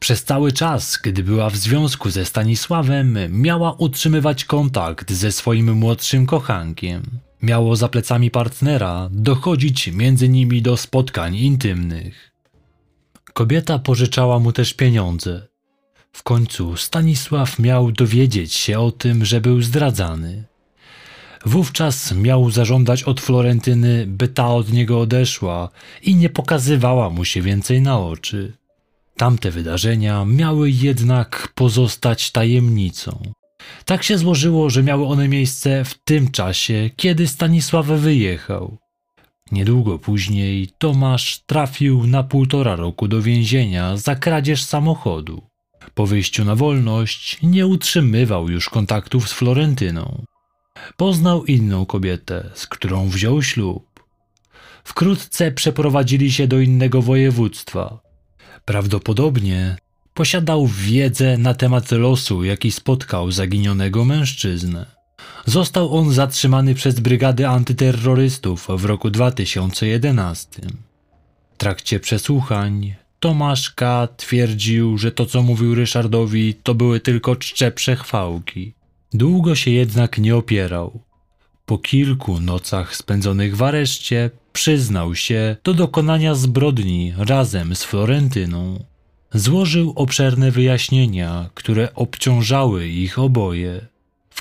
Przez 0.00 0.24
cały 0.24 0.52
czas, 0.52 0.98
gdy 1.02 1.22
była 1.22 1.50
w 1.50 1.56
związku 1.56 2.10
ze 2.10 2.24
Stanisławem, 2.24 3.18
miała 3.30 3.72
utrzymywać 3.72 4.44
kontakt 4.44 5.12
ze 5.12 5.32
swoim 5.32 5.72
młodszym 5.72 6.26
kochankiem. 6.26 7.02
Miało 7.42 7.76
za 7.76 7.88
plecami 7.88 8.30
partnera 8.30 9.08
dochodzić 9.12 9.88
między 9.88 10.28
nimi 10.28 10.62
do 10.62 10.76
spotkań 10.76 11.36
intymnych. 11.36 12.35
Kobieta 13.36 13.78
pożyczała 13.78 14.38
mu 14.38 14.52
też 14.52 14.74
pieniądze. 14.74 15.46
W 16.12 16.22
końcu 16.22 16.76
Stanisław 16.76 17.58
miał 17.58 17.92
dowiedzieć 17.92 18.54
się 18.54 18.78
o 18.80 18.90
tym, 18.90 19.24
że 19.24 19.40
był 19.40 19.62
zdradzany. 19.62 20.44
Wówczas 21.44 22.12
miał 22.12 22.50
zażądać 22.50 23.02
od 23.02 23.20
Florentyny, 23.20 24.04
by 24.06 24.28
ta 24.28 24.48
od 24.48 24.72
niego 24.72 25.00
odeszła 25.00 25.68
i 26.02 26.14
nie 26.14 26.30
pokazywała 26.30 27.10
mu 27.10 27.24
się 27.24 27.42
więcej 27.42 27.80
na 27.80 28.00
oczy. 28.00 28.52
Tamte 29.16 29.50
wydarzenia 29.50 30.24
miały 30.24 30.70
jednak 30.70 31.52
pozostać 31.54 32.30
tajemnicą. 32.30 33.32
Tak 33.84 34.02
się 34.02 34.18
złożyło, 34.18 34.70
że 34.70 34.82
miały 34.82 35.06
one 35.06 35.28
miejsce 35.28 35.84
w 35.84 35.94
tym 36.04 36.30
czasie, 36.30 36.90
kiedy 36.96 37.26
Stanisław 37.26 37.86
wyjechał. 37.86 38.78
Niedługo 39.52 39.98
później 39.98 40.68
Tomasz 40.78 41.40
trafił 41.46 42.06
na 42.06 42.22
półtora 42.22 42.76
roku 42.76 43.08
do 43.08 43.22
więzienia 43.22 43.96
za 43.96 44.16
kradzież 44.16 44.64
samochodu. 44.64 45.42
Po 45.94 46.06
wyjściu 46.06 46.44
na 46.44 46.54
wolność 46.54 47.38
nie 47.42 47.66
utrzymywał 47.66 48.48
już 48.48 48.68
kontaktów 48.68 49.28
z 49.28 49.32
Florentyną. 49.32 50.24
Poznał 50.96 51.44
inną 51.44 51.86
kobietę, 51.86 52.50
z 52.54 52.66
którą 52.66 53.08
wziął 53.08 53.42
ślub. 53.42 54.04
Wkrótce 54.84 55.52
przeprowadzili 55.52 56.32
się 56.32 56.46
do 56.46 56.60
innego 56.60 57.02
województwa. 57.02 58.00
Prawdopodobnie 58.64 59.76
posiadał 60.14 60.66
wiedzę 60.66 61.38
na 61.38 61.54
temat 61.54 61.90
losu, 61.90 62.44
jaki 62.44 62.72
spotkał 62.72 63.30
zaginionego 63.30 64.04
mężczyznę. 64.04 64.95
Został 65.46 65.96
on 65.96 66.12
zatrzymany 66.12 66.74
przez 66.74 67.00
brygady 67.00 67.48
antyterrorystów 67.48 68.68
w 68.68 68.84
roku 68.84 69.10
2011. 69.10 70.62
W 71.54 71.58
trakcie 71.58 72.00
przesłuchań 72.00 72.94
Tomasz 73.20 73.70
K. 73.70 74.08
twierdził, 74.16 74.98
że 74.98 75.12
to 75.12 75.26
co 75.26 75.42
mówił 75.42 75.74
Ryszardowi 75.74 76.54
to 76.54 76.74
były 76.74 77.00
tylko 77.00 77.36
czcze 77.36 77.72
przechwałki. 77.72 78.74
Długo 79.12 79.54
się 79.54 79.70
jednak 79.70 80.18
nie 80.18 80.36
opierał. 80.36 81.00
Po 81.66 81.78
kilku 81.78 82.40
nocach 82.40 82.96
spędzonych 82.96 83.56
w 83.56 83.62
areszcie 83.62 84.30
przyznał 84.52 85.14
się 85.14 85.56
do 85.64 85.74
dokonania 85.74 86.34
zbrodni 86.34 87.14
razem 87.18 87.76
z 87.76 87.84
Florentyną. 87.84 88.84
Złożył 89.34 89.92
obszerne 89.96 90.50
wyjaśnienia, 90.50 91.50
które 91.54 91.94
obciążały 91.94 92.88
ich 92.88 93.18
oboje. 93.18 93.86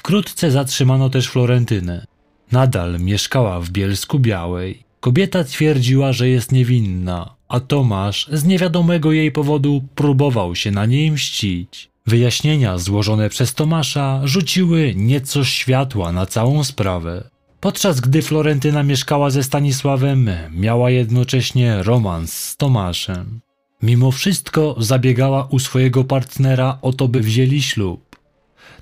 Wkrótce 0.05 0.51
zatrzymano 0.51 1.09
też 1.09 1.27
Florentynę. 1.27 2.05
Nadal 2.51 2.99
mieszkała 2.99 3.59
w 3.59 3.69
Bielsku 3.69 4.19
Białej. 4.19 4.83
Kobieta 4.99 5.43
twierdziła, 5.43 6.13
że 6.13 6.29
jest 6.29 6.51
niewinna, 6.51 7.35
a 7.47 7.59
Tomasz 7.59 8.27
z 8.31 8.43
niewiadomego 8.45 9.11
jej 9.11 9.31
powodu 9.31 9.83
próbował 9.95 10.55
się 10.55 10.71
na 10.71 10.85
niej 10.85 11.11
mścić. 11.11 11.89
Wyjaśnienia 12.07 12.77
złożone 12.77 13.29
przez 13.29 13.53
Tomasza 13.53 14.21
rzuciły 14.23 14.93
nieco 14.95 15.43
światła 15.43 16.11
na 16.11 16.25
całą 16.25 16.63
sprawę. 16.63 17.29
Podczas 17.59 17.99
gdy 17.99 18.21
Florentyna 18.21 18.83
mieszkała 18.83 19.29
ze 19.29 19.43
Stanisławem, 19.43 20.29
miała 20.51 20.89
jednocześnie 20.89 21.83
romans 21.83 22.33
z 22.33 22.57
Tomaszem. 22.57 23.39
Mimo 23.81 24.11
wszystko 24.11 24.75
zabiegała 24.79 25.47
u 25.49 25.59
swojego 25.59 26.03
partnera 26.03 26.77
o 26.81 26.93
to, 26.93 27.07
by 27.07 27.19
wzięli 27.19 27.61
ślub. 27.61 28.14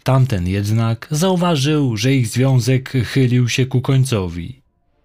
Tamten 0.04 0.48
jednak 0.48 1.08
zauważył, 1.12 1.98
że 1.98 2.14
ich 2.14 2.28
związek 2.28 2.90
chylił 2.90 3.50
się 3.50 3.66
ku 3.66 3.82
końcowi. 3.82 4.62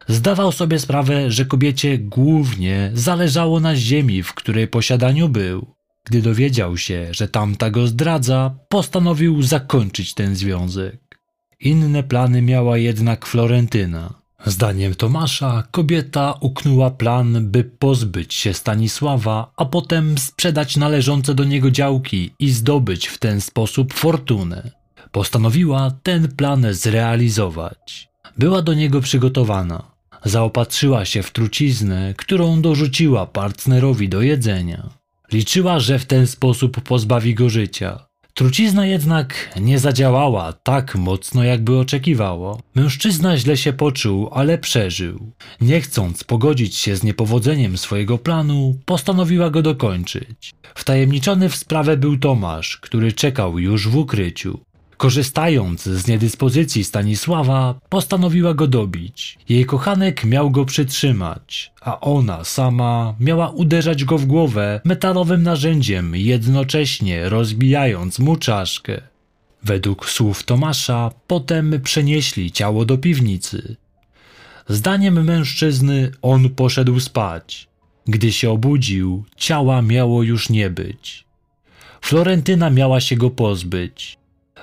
Zdawał 0.09 0.53
sobie 0.53 0.79
sprawę, 0.79 1.31
że 1.31 1.45
kobiecie 1.45 1.99
głównie 1.99 2.91
zależało 2.95 3.61
na 3.61 3.77
ziemi, 3.77 4.23
w 4.23 4.35
której 4.35 4.69
posiadaniu 4.69 5.29
był. 5.29 5.67
Gdy 6.05 6.23
dowiedział 6.23 6.77
się, 6.77 7.09
że 7.11 7.29
tamta 7.29 7.71
go 7.71 7.87
zdradza, 7.87 8.55
postanowił 8.69 9.43
zakończyć 9.43 10.15
ten 10.15 10.37
związek. 10.37 11.19
Inne 11.61 12.03
plany 12.03 12.43
miała 12.43 12.79
jednak 12.79 13.27
Florentyna. 13.27 14.15
Zdaniem 14.47 14.95
Tomasza, 14.95 15.69
kobieta 15.71 16.35
uknęła 16.41 16.91
plan, 16.91 17.51
by 17.51 17.65
pozbyć 17.65 18.35
się 18.35 18.55
Stanisława, 18.55 19.53
a 19.57 19.65
potem 19.65 20.19
sprzedać 20.19 20.77
należące 20.77 21.35
do 21.35 21.45
niego 21.45 21.71
działki 21.71 22.31
i 22.39 22.51
zdobyć 22.51 23.07
w 23.07 23.19
ten 23.19 23.41
sposób 23.41 23.95
fortunę. 23.95 24.78
Postanowiła 25.13 25.91
ten 26.03 26.29
plan 26.29 26.67
zrealizować. 26.71 28.09
Była 28.39 28.63
do 28.63 28.75
niego 28.75 29.01
przygotowana. 29.01 29.83
Zaopatrzyła 30.25 31.05
się 31.05 31.23
w 31.23 31.31
truciznę, 31.31 32.15
którą 32.17 32.63
dorzuciła 32.63 33.27
partnerowi 33.27 34.09
do 34.09 34.23
jedzenia. 34.23 34.89
Liczyła, 35.33 35.81
że 35.81 35.99
w 35.99 36.07
ten 36.07 36.27
sposób 36.27 36.81
pozbawi 36.81 37.35
go 37.35 37.51
życia. 37.51 38.09
Trucizna 38.39 38.87
jednak 38.87 39.59
nie 39.61 39.79
zadziałała 39.79 40.53
tak 40.53 40.95
mocno, 40.95 41.45
jakby 41.45 41.79
oczekiwało. 41.79 42.61
Mężczyzna 42.75 43.37
źle 43.37 43.57
się 43.57 43.73
poczuł, 43.73 44.29
ale 44.33 44.59
przeżył. 44.59 45.33
Nie 45.61 45.81
chcąc 45.81 46.25
pogodzić 46.25 46.77
się 46.77 46.97
z 46.97 47.03
niepowodzeniem 47.03 47.79
swojego 47.79 48.19
planu, 48.19 48.79
postanowiła 48.85 49.51
go 49.51 49.63
dokończyć. 49.63 50.55
Wtajemniczony 50.75 51.49
w 51.49 51.57
sprawę 51.57 51.97
był 51.97 52.19
Tomasz, 52.19 52.77
który 52.77 53.13
czekał 53.13 53.59
już 53.59 53.89
w 53.89 53.97
ukryciu. 53.97 54.61
Korzystając 54.99 55.83
z 55.83 56.07
niedyspozycji 56.07 56.85
Stanisława, 56.85 57.75
postanowiła 57.89 58.55
go 58.55 58.67
dobić. 58.67 59.39
Jej 59.49 59.65
kochanek 59.67 60.25
miał 60.25 60.51
go 60.51 60.65
przytrzymać, 60.65 61.73
a 61.81 62.01
ona 62.01 62.45
sama 62.45 63.15
miała 63.21 63.51
uderzać 63.51 64.05
go 64.05 64.19
w 64.19 64.27
głowę 64.27 64.81
metalowym 64.85 65.43
narzędziem, 65.43 66.17
jednocześnie 66.17 67.29
rozbijając 67.29 68.19
mu 68.19 68.37
czaszkę. 68.37 69.01
Według 69.63 70.11
słów 70.11 70.45
Tomasza, 70.45 71.11
potem 71.27 71.81
przenieśli 71.83 72.53
ciało 72.53 72.85
do 72.85 72.99
piwnicy. 72.99 73.77
Zdaniem 74.69 75.25
mężczyzny 75.25 76.11
on 76.23 76.51
poszedł 76.51 77.01
spać. 77.01 77.69
Gdy 78.07 78.33
się 78.33 78.51
obudził, 78.51 79.25
ciała 79.37 79.83
miało 79.83 80.23
już 80.23 80.51
nie 80.51 80.71
być. 80.71 81.25
Florentyna 82.01 82.71
miała 82.71 83.01
się 83.01 83.17
go 83.17 83.31
pozbyć. 83.31 84.18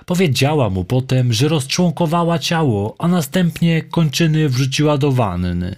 Powiedziała 0.06 0.70
mu 0.70 0.84
potem, 0.84 1.34
że 1.34 1.48
rozczłonkowała 1.48 2.40
ciało, 2.40 2.96
a 3.00 3.08
następnie 3.08 3.82
kończyny 3.82 4.50
wrzuciła 4.50 4.98
do 4.98 5.12
wanny. 5.12 5.76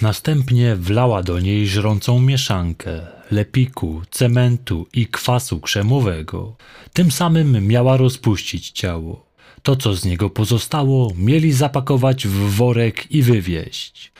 Następnie 0.00 0.76
wlała 0.76 1.22
do 1.22 1.40
niej 1.40 1.66
żrącą 1.66 2.20
mieszankę 2.20 3.06
lepiku, 3.30 4.02
cementu 4.10 4.86
i 4.92 5.06
kwasu 5.06 5.60
krzemowego. 5.60 6.56
Tym 6.92 7.10
samym 7.10 7.66
miała 7.66 7.96
rozpuścić 7.96 8.70
ciało. 8.70 9.26
To, 9.62 9.76
co 9.76 9.94
z 9.94 10.04
niego 10.04 10.30
pozostało, 10.30 11.12
mieli 11.16 11.52
zapakować 11.52 12.26
w 12.26 12.50
worek 12.50 13.10
i 13.10 13.22
wywieźć. 13.22 14.12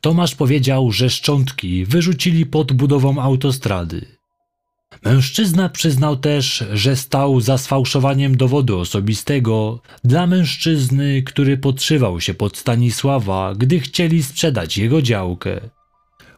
Tomasz 0.00 0.34
powiedział, 0.34 0.92
że 0.92 1.10
szczątki 1.10 1.84
wyrzucili 1.84 2.46
pod 2.46 2.72
budową 2.72 3.22
autostrady. 3.22 4.15
Mężczyzna 5.04 5.68
przyznał 5.68 6.16
też, 6.16 6.64
że 6.72 6.96
stał 6.96 7.40
za 7.40 7.58
sfałszowaniem 7.58 8.36
dowodu 8.36 8.78
osobistego 8.78 9.80
dla 10.04 10.26
mężczyzny, 10.26 11.22
który 11.22 11.58
podszywał 11.58 12.20
się 12.20 12.34
pod 12.34 12.56
Stanisława, 12.56 13.54
gdy 13.54 13.80
chcieli 13.80 14.22
sprzedać 14.22 14.78
jego 14.78 15.02
działkę. 15.02 15.60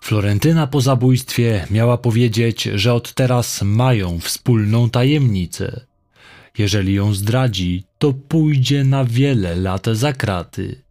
Florentyna 0.01 0.67
po 0.67 0.81
zabójstwie 0.81 1.67
miała 1.71 1.99
powiedzieć, 1.99 2.63
że 2.63 2.95
od 2.95 3.15
teraz 3.15 3.63
mają 3.63 4.19
wspólną 4.21 4.91
tajemnicę. 4.91 5.81
Jeżeli 6.59 6.95
ją 6.95 7.15
zdradzi, 7.15 7.85
to 7.99 8.13
pójdzie 8.13 8.85
na 8.85 9.05
wiele 9.05 9.57
lat 9.57 9.87
za 9.93 10.13
kraty. 10.13 10.83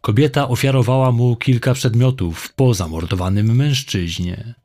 Kobieta 0.00 0.48
ofiarowała 0.48 1.12
mu 1.12 1.36
kilka 1.36 1.74
przedmiotów 1.74 2.52
po 2.52 2.74
zamordowanym 2.74 3.56
mężczyźnie. 3.56 4.61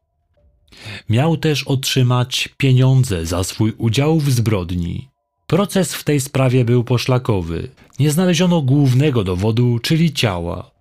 Miał 1.09 1.37
też 1.37 1.63
otrzymać 1.63 2.49
pieniądze 2.57 3.25
za 3.25 3.43
swój 3.43 3.73
udział 3.77 4.19
w 4.19 4.31
zbrodni. 4.31 5.09
Proces 5.47 5.93
w 5.95 6.03
tej 6.03 6.21
sprawie 6.21 6.65
był 6.65 6.83
poszlakowy. 6.83 7.69
Nie 7.99 8.11
znaleziono 8.11 8.61
głównego 8.61 9.23
dowodu, 9.23 9.79
czyli 9.79 10.13
ciała. 10.13 10.71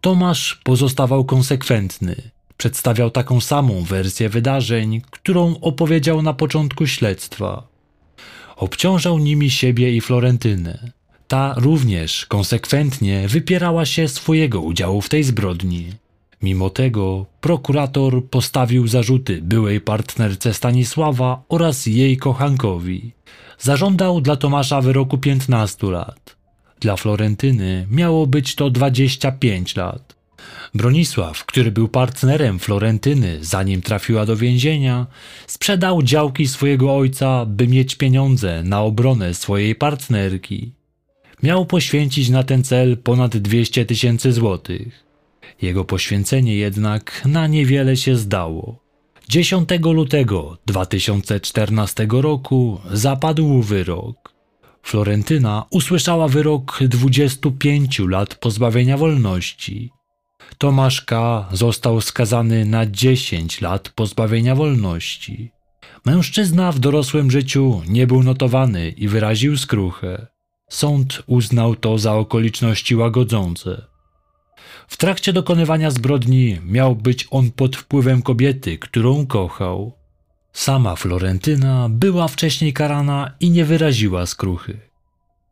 Tomasz 0.00 0.60
pozostawał 0.64 1.24
konsekwentny. 1.24 2.30
Przedstawiał 2.56 3.10
taką 3.10 3.40
samą 3.40 3.82
wersję 3.82 4.28
wydarzeń, 4.28 5.02
którą 5.10 5.54
opowiedział 5.60 6.22
na 6.22 6.32
początku 6.32 6.86
śledztwa. 6.86 7.68
Obciążał 8.56 9.18
nimi 9.18 9.50
siebie 9.50 9.96
i 9.96 10.00
Florentynę. 10.00 10.92
Ta 11.28 11.54
również 11.56 12.26
konsekwentnie 12.26 13.28
wypierała 13.28 13.86
się 13.86 14.08
swojego 14.08 14.60
udziału 14.60 15.00
w 15.00 15.08
tej 15.08 15.24
zbrodni. 15.24 15.92
Mimo 16.42 16.70
tego 16.70 17.26
prokurator 17.40 18.24
postawił 18.24 18.88
zarzuty 18.88 19.42
byłej 19.42 19.80
partnerce 19.80 20.54
Stanisława 20.54 21.42
oraz 21.48 21.86
jej 21.86 22.16
kochankowi. 22.16 23.12
Zażądał 23.58 24.20
dla 24.20 24.36
Tomasza 24.36 24.80
wyroku 24.80 25.18
15 25.18 25.86
lat. 25.86 26.36
Dla 26.80 26.96
Florentyny 26.96 27.86
miało 27.90 28.26
być 28.26 28.54
to 28.54 28.70
25 28.70 29.76
lat. 29.76 30.18
Bronisław, 30.74 31.44
który 31.44 31.70
był 31.70 31.88
partnerem 31.88 32.58
Florentyny 32.58 33.38
zanim 33.40 33.82
trafiła 33.82 34.26
do 34.26 34.36
więzienia, 34.36 35.06
sprzedał 35.46 36.02
działki 36.02 36.48
swojego 36.48 36.96
ojca, 36.96 37.46
by 37.46 37.68
mieć 37.68 37.94
pieniądze 37.94 38.62
na 38.62 38.82
obronę 38.82 39.34
swojej 39.34 39.74
partnerki. 39.74 40.72
Miał 41.42 41.66
poświęcić 41.66 42.28
na 42.28 42.42
ten 42.42 42.64
cel 42.64 42.96
ponad 42.96 43.36
200 43.36 43.84
tysięcy 43.84 44.32
złotych. 44.32 45.07
Jego 45.62 45.84
poświęcenie 45.84 46.56
jednak 46.56 47.22
na 47.26 47.46
niewiele 47.46 47.96
się 47.96 48.16
zdało. 48.16 48.88
10 49.28 49.68
lutego 49.82 50.58
2014 50.66 52.06
roku 52.10 52.80
zapadł 52.92 53.62
wyrok. 53.62 54.34
Florentyna 54.82 55.64
usłyszała 55.70 56.28
wyrok 56.28 56.78
25 56.82 57.98
lat 57.98 58.34
pozbawienia 58.34 58.96
wolności. 58.96 59.90
Tomasz 60.58 61.02
K. 61.02 61.48
został 61.52 62.00
skazany 62.00 62.64
na 62.64 62.86
10 62.86 63.60
lat 63.60 63.88
pozbawienia 63.88 64.54
wolności. 64.54 65.50
Mężczyzna 66.04 66.72
w 66.72 66.78
dorosłym 66.78 67.30
życiu 67.30 67.82
nie 67.88 68.06
był 68.06 68.22
notowany 68.22 68.90
i 68.90 69.08
wyraził 69.08 69.56
skruchę. 69.56 70.26
Sąd 70.70 71.22
uznał 71.26 71.76
to 71.76 71.98
za 71.98 72.14
okoliczności 72.14 72.96
łagodzące. 72.96 73.87
W 74.88 74.96
trakcie 74.96 75.32
dokonywania 75.32 75.90
zbrodni 75.90 76.58
miał 76.64 76.96
być 76.96 77.28
on 77.30 77.50
pod 77.50 77.76
wpływem 77.76 78.22
kobiety, 78.22 78.78
którą 78.78 79.26
kochał. 79.26 79.92
Sama 80.52 80.96
Florentyna 80.96 81.88
była 81.90 82.28
wcześniej 82.28 82.72
karana 82.72 83.34
i 83.40 83.50
nie 83.50 83.64
wyraziła 83.64 84.26
skruchy. 84.26 84.80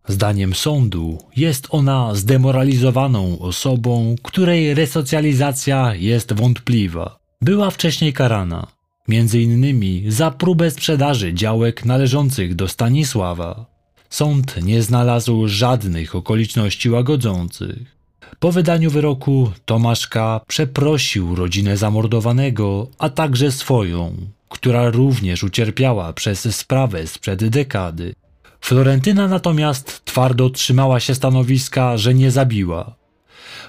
Zdaniem 0.09 0.55
sądu 0.55 1.18
jest 1.37 1.66
ona 1.70 2.14
zdemoralizowaną 2.14 3.38
osobą, 3.38 4.16
której 4.22 4.75
resocjalizacja 4.75 5.94
jest 5.94 6.33
wątpliwa. 6.33 7.18
Była 7.42 7.70
wcześniej 7.70 8.12
karana, 8.12 8.66
między 9.09 9.40
innymi 9.40 10.05
za 10.09 10.31
próbę 10.31 10.70
sprzedaży 10.70 11.35
działek 11.35 11.85
należących 11.85 12.55
do 12.55 12.68
Stanisława. 12.68 13.66
Sąd 14.11 14.62
nie 14.62 14.83
znalazł 14.83 15.49
żadnych 15.49 16.14
okoliczności 16.14 16.90
łagodzących. 16.90 17.96
Po 18.39 18.53
wydaniu 18.53 18.91
wyroku 18.91 19.53
Tomaszka 19.65 20.41
przeprosił 20.47 21.35
rodzinę 21.35 21.77
zamordowanego, 21.77 22.89
a 22.99 23.09
także 23.09 23.53
swoją, 23.53 24.17
która 24.49 24.91
również 24.91 25.43
ucierpiała 25.43 26.12
przez 26.12 26.57
sprawę 26.57 27.07
sprzed 27.07 27.49
dekady. 27.49 28.15
Florentyna 28.61 29.29
natomiast 29.29 30.05
twardo 30.05 30.51
trzymała 30.51 31.01
się 31.01 31.15
stanowiska, 31.15 31.99
że 31.99 32.15
nie 32.15 32.31
zabiła. 32.31 32.95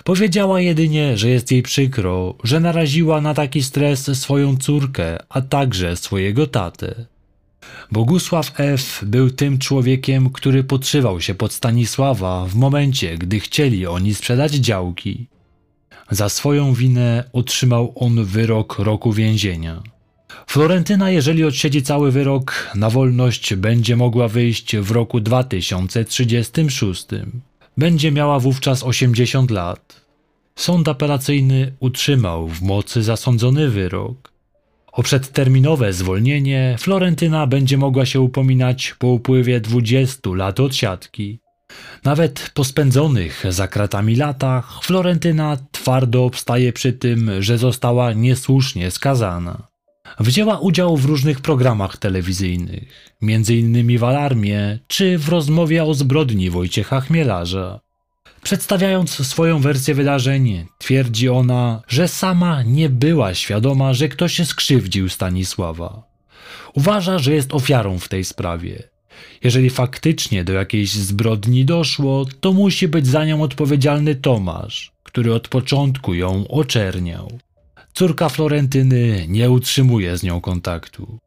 Powiedziała 0.04 0.62
jedynie, 0.62 1.18
że 1.18 1.30
jest 1.30 1.52
jej 1.52 1.64
przykro, 1.64 2.36
że 2.44 2.60
naraziła 2.60 3.22
na 3.22 3.34
taki 3.34 3.64
stres 3.64 4.20
swoją 4.20 4.58
córkę, 4.58 5.18
a 5.30 5.42
także 5.42 5.96
swojego 5.96 6.48
tatę. 6.48 7.06
Bogusław 7.92 8.52
F. 8.58 9.04
był 9.06 9.30
tym 9.30 9.60
człowiekiem, 9.60 10.30
który 10.30 10.64
podszywał 10.64 11.22
się 11.22 11.36
pod 11.36 11.54
Stanisława 11.54 12.46
w 12.46 12.56
momencie, 12.56 13.18
gdy 13.18 13.40
chcieli 13.40 13.88
oni 13.88 14.16
sprzedać 14.16 14.52
działki. 14.52 15.28
Za 16.12 16.30
swoją 16.30 16.74
winę 16.74 17.24
otrzymał 17.34 17.94
on 17.96 18.26
wyrok 18.26 18.80
roku 18.80 19.14
więzienia. 19.14 19.84
Florentyna, 20.48 21.10
jeżeli 21.10 21.44
odsiedzi 21.44 21.84
cały 21.84 22.12
wyrok, 22.12 22.72
na 22.76 22.90
wolność 22.90 23.56
będzie 23.56 23.96
mogła 23.96 24.28
wyjść 24.28 24.76
w 24.78 24.92
roku 24.92 25.20
2036. 25.20 27.06
Będzie 27.78 28.12
miała 28.12 28.40
wówczas 28.40 28.84
80 28.84 29.52
lat. 29.52 30.02
Sąd 30.56 30.88
apelacyjny 30.88 31.74
utrzymał 31.80 32.48
w 32.48 32.62
mocy 32.62 33.04
zasądzony 33.04 33.70
wyrok. 33.70 34.37
O 34.98 35.04
przedterminowe 35.04 35.94
zwolnienie 35.94 36.76
Florentyna 36.80 37.48
będzie 37.48 37.78
mogła 37.78 38.06
się 38.06 38.22
upominać 38.22 38.96
po 39.00 39.08
upływie 39.08 39.62
20 39.62 40.30
lat 40.36 40.60
odsiadki. 40.60 41.40
Nawet 42.04 42.52
po 42.54 42.64
spędzonych 42.64 43.44
za 43.50 43.68
kratami 43.68 44.16
latach 44.16 44.84
Florentyna 44.84 45.58
twardo 45.72 46.26
obstaje 46.26 46.74
przy 46.74 46.94
tym, 46.94 47.32
że 47.40 47.58
została 47.58 48.14
niesłusznie 48.14 48.92
skazana. 48.92 49.68
Wzięła 50.20 50.60
udział 50.60 50.98
w 50.98 51.06
różnych 51.06 51.42
programach 51.42 51.98
telewizyjnych, 51.98 53.14
m.in. 53.22 53.98
w 53.98 54.04
Alarmie 54.04 54.80
czy 54.88 55.18
w 55.18 55.30
rozmowie 55.30 55.84
o 55.84 55.94
zbrodni 55.94 56.50
Wojciecha 56.50 57.02
Chmielarza. 57.02 57.87
Przedstawiając 58.48 59.28
swoją 59.28 59.60
wersję 59.60 59.94
wydarzeń, 59.94 60.66
twierdzi 60.78 61.30
ona, 61.30 61.82
że 61.88 62.08
sama 62.08 62.64
nie 62.64 62.90
była 62.90 63.34
świadoma, 63.34 63.94
że 63.94 64.10
ktoś 64.10 64.48
skrzywdził 64.48 65.10
Stanisława. 65.10 66.04
Uważa, 66.74 67.20
że 67.20 67.34
jest 67.34 67.54
ofiarą 67.54 68.00
w 68.00 68.08
tej 68.08 68.24
sprawie. 68.24 68.84
Jeżeli 69.44 69.70
faktycznie 69.70 70.44
do 70.44 70.54
jakiejś 70.54 70.92
zbrodni 70.92 71.66
doszło, 71.66 72.26
to 72.40 72.54
musi 72.54 72.88
być 72.88 73.08
za 73.08 73.26
nią 73.26 73.42
odpowiedzialny 73.42 74.16
Tomasz, 74.16 74.92
który 75.04 75.34
od 75.34 75.48
początku 75.48 76.14
ją 76.14 76.48
oczerniał. 76.48 77.40
Córka 77.94 78.30
Florentyny 78.30 79.26
nie 79.28 79.52
utrzymuje 79.52 80.18
z 80.18 80.24
nią 80.24 80.42
kontaktu. 80.42 81.20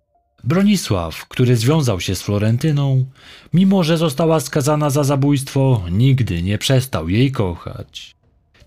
Bronisław, 0.45 1.29
który 1.29 1.57
związał 1.57 2.01
się 2.01 2.15
z 2.15 2.23
Florentyną, 2.23 3.05
mimo 3.53 3.85
że 3.85 3.97
została 3.97 4.41
skazana 4.41 4.91
za 4.91 5.05
zabójstwo, 5.05 5.83
nigdy 5.91 6.43
nie 6.43 6.59
przestał 6.59 7.09
jej 7.09 7.33
kochać. 7.33 8.17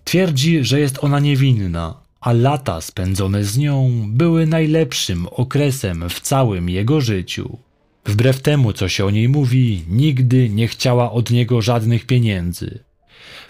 Twierdzi, 0.04 0.64
że 0.64 0.80
jest 0.80 1.04
ona 1.04 1.20
niewinna, 1.20 1.94
a 2.20 2.32
lata 2.32 2.80
spędzone 2.80 3.44
z 3.44 3.58
nią 3.58 4.04
były 4.08 4.46
najlepszym 4.46 5.26
okresem 5.30 6.08
w 6.10 6.20
całym 6.20 6.68
jego 6.68 7.00
życiu. 7.00 7.58
Wbrew 8.06 8.42
temu, 8.42 8.72
co 8.72 8.88
się 8.88 9.04
o 9.04 9.10
niej 9.10 9.28
mówi, 9.28 9.84
nigdy 9.88 10.48
nie 10.48 10.68
chciała 10.68 11.12
od 11.12 11.30
niego 11.30 11.62
żadnych 11.62 12.06
pieniędzy. 12.06 12.78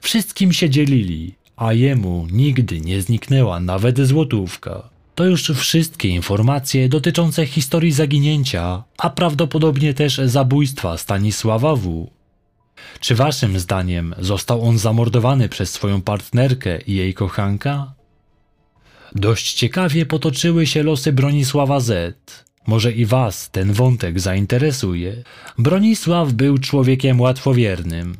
Wszystkim 0.00 0.52
się 0.52 0.70
dzielili, 0.70 1.34
a 1.56 1.72
jemu 1.72 2.26
nigdy 2.32 2.80
nie 2.80 3.02
zniknęła 3.02 3.60
nawet 3.60 4.06
złotówka. 4.06 4.93
To 5.14 5.24
już 5.24 5.50
wszystkie 5.50 6.09
informacje 6.09 6.88
dotyczące 6.88 7.46
historii 7.46 7.92
zaginięcia, 7.92 8.85
a 8.98 9.11
prawdopodobnie 9.11 9.94
też 9.94 10.20
zabójstwa 10.24 10.98
Stanisława 10.98 11.77
W. 11.77 12.11
Czy 13.00 13.14
waszym 13.14 13.59
zdaniem 13.59 14.14
został 14.18 14.62
on 14.62 14.79
zamordowany 14.79 15.48
przez 15.48 15.70
swoją 15.70 16.03
partnerkę 16.03 16.81
i 16.81 16.94
jej 16.94 17.14
kochanka? 17.14 17.94
Dość 19.14 19.53
ciekawie 19.53 20.07
potoczyły 20.07 20.66
się 20.66 20.83
losy 20.83 21.12
Bronisława 21.12 21.81
Z. 21.81 22.16
Może 22.66 22.92
i 22.92 23.07
was 23.07 23.50
ten 23.50 23.72
wątek 23.72 24.20
zainteresuje. 24.20 25.22
Bronisław 25.59 26.33
był 26.33 26.59
człowiekiem 26.59 27.20
łatwowiernym. 27.20 28.16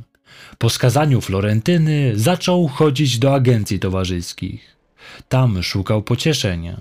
Po 0.59 0.71
skazaniu 0.71 1.21
Florentyny 1.21 2.13
zaczął 2.15 2.69
chodzić 2.69 3.19
do 3.19 3.35
agencji 3.35 3.79
towarzyskich. 3.79 4.74
Tam 5.29 5.63
szukał 5.63 6.03
pocieszenia. 6.03 6.77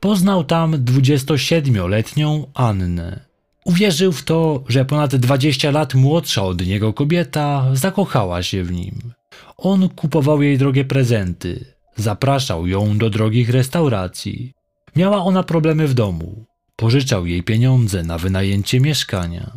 Poznał 0.00 0.44
tam 0.44 0.72
27-letnią 0.72 2.46
Annę. 2.54 3.20
Uwierzył 3.64 4.12
w 4.12 4.22
to, 4.22 4.64
że 4.68 4.84
ponad 4.84 5.16
20 5.16 5.70
lat 5.70 5.94
młodsza 5.94 6.42
od 6.42 6.66
niego 6.66 6.92
kobieta 6.92 7.70
zakochała 7.72 8.42
się 8.42 8.64
w 8.64 8.72
nim. 8.72 9.12
On 9.56 9.88
kupował 9.88 10.42
jej 10.42 10.58
drogie 10.58 10.84
prezenty, 10.84 11.74
zapraszał 11.96 12.66
ją 12.66 12.98
do 12.98 13.10
drogich 13.10 13.50
restauracji. 13.50 14.52
Miała 14.96 15.24
ona 15.24 15.42
problemy 15.42 15.88
w 15.88 15.94
domu. 15.94 16.44
Pożyczał 16.76 17.26
jej 17.26 17.42
pieniądze 17.42 18.02
na 18.02 18.18
wynajęcie 18.18 18.80
mieszkania. 18.80 19.52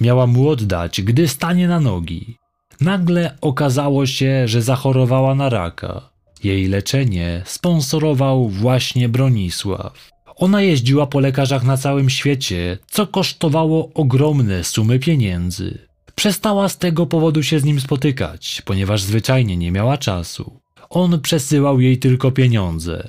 Miała 0.00 0.26
mu 0.26 0.48
oddać, 0.48 1.02
gdy 1.02 1.28
stanie 1.28 1.68
na 1.68 1.80
nogi. 1.80 2.36
Nagle 2.80 3.36
okazało 3.40 4.06
się, 4.06 4.48
że 4.48 4.62
zachorowała 4.62 5.34
na 5.34 5.48
raka. 5.48 6.11
Jej 6.44 6.68
leczenie 6.68 7.42
sponsorował 7.46 8.48
właśnie 8.48 9.08
Bronisław. 9.08 10.10
Ona 10.36 10.62
jeździła 10.62 11.06
po 11.06 11.20
lekarzach 11.20 11.64
na 11.64 11.76
całym 11.76 12.10
świecie, 12.10 12.78
co 12.90 13.06
kosztowało 13.06 13.90
ogromne 13.94 14.64
sumy 14.64 14.98
pieniędzy. 14.98 15.78
Przestała 16.14 16.68
z 16.68 16.78
tego 16.78 17.06
powodu 17.06 17.42
się 17.42 17.60
z 17.60 17.64
nim 17.64 17.80
spotykać, 17.80 18.62
ponieważ 18.64 19.02
zwyczajnie 19.02 19.56
nie 19.56 19.72
miała 19.72 19.98
czasu. 19.98 20.60
On 20.90 21.20
przesyłał 21.20 21.80
jej 21.80 21.98
tylko 21.98 22.30
pieniądze. 22.30 23.08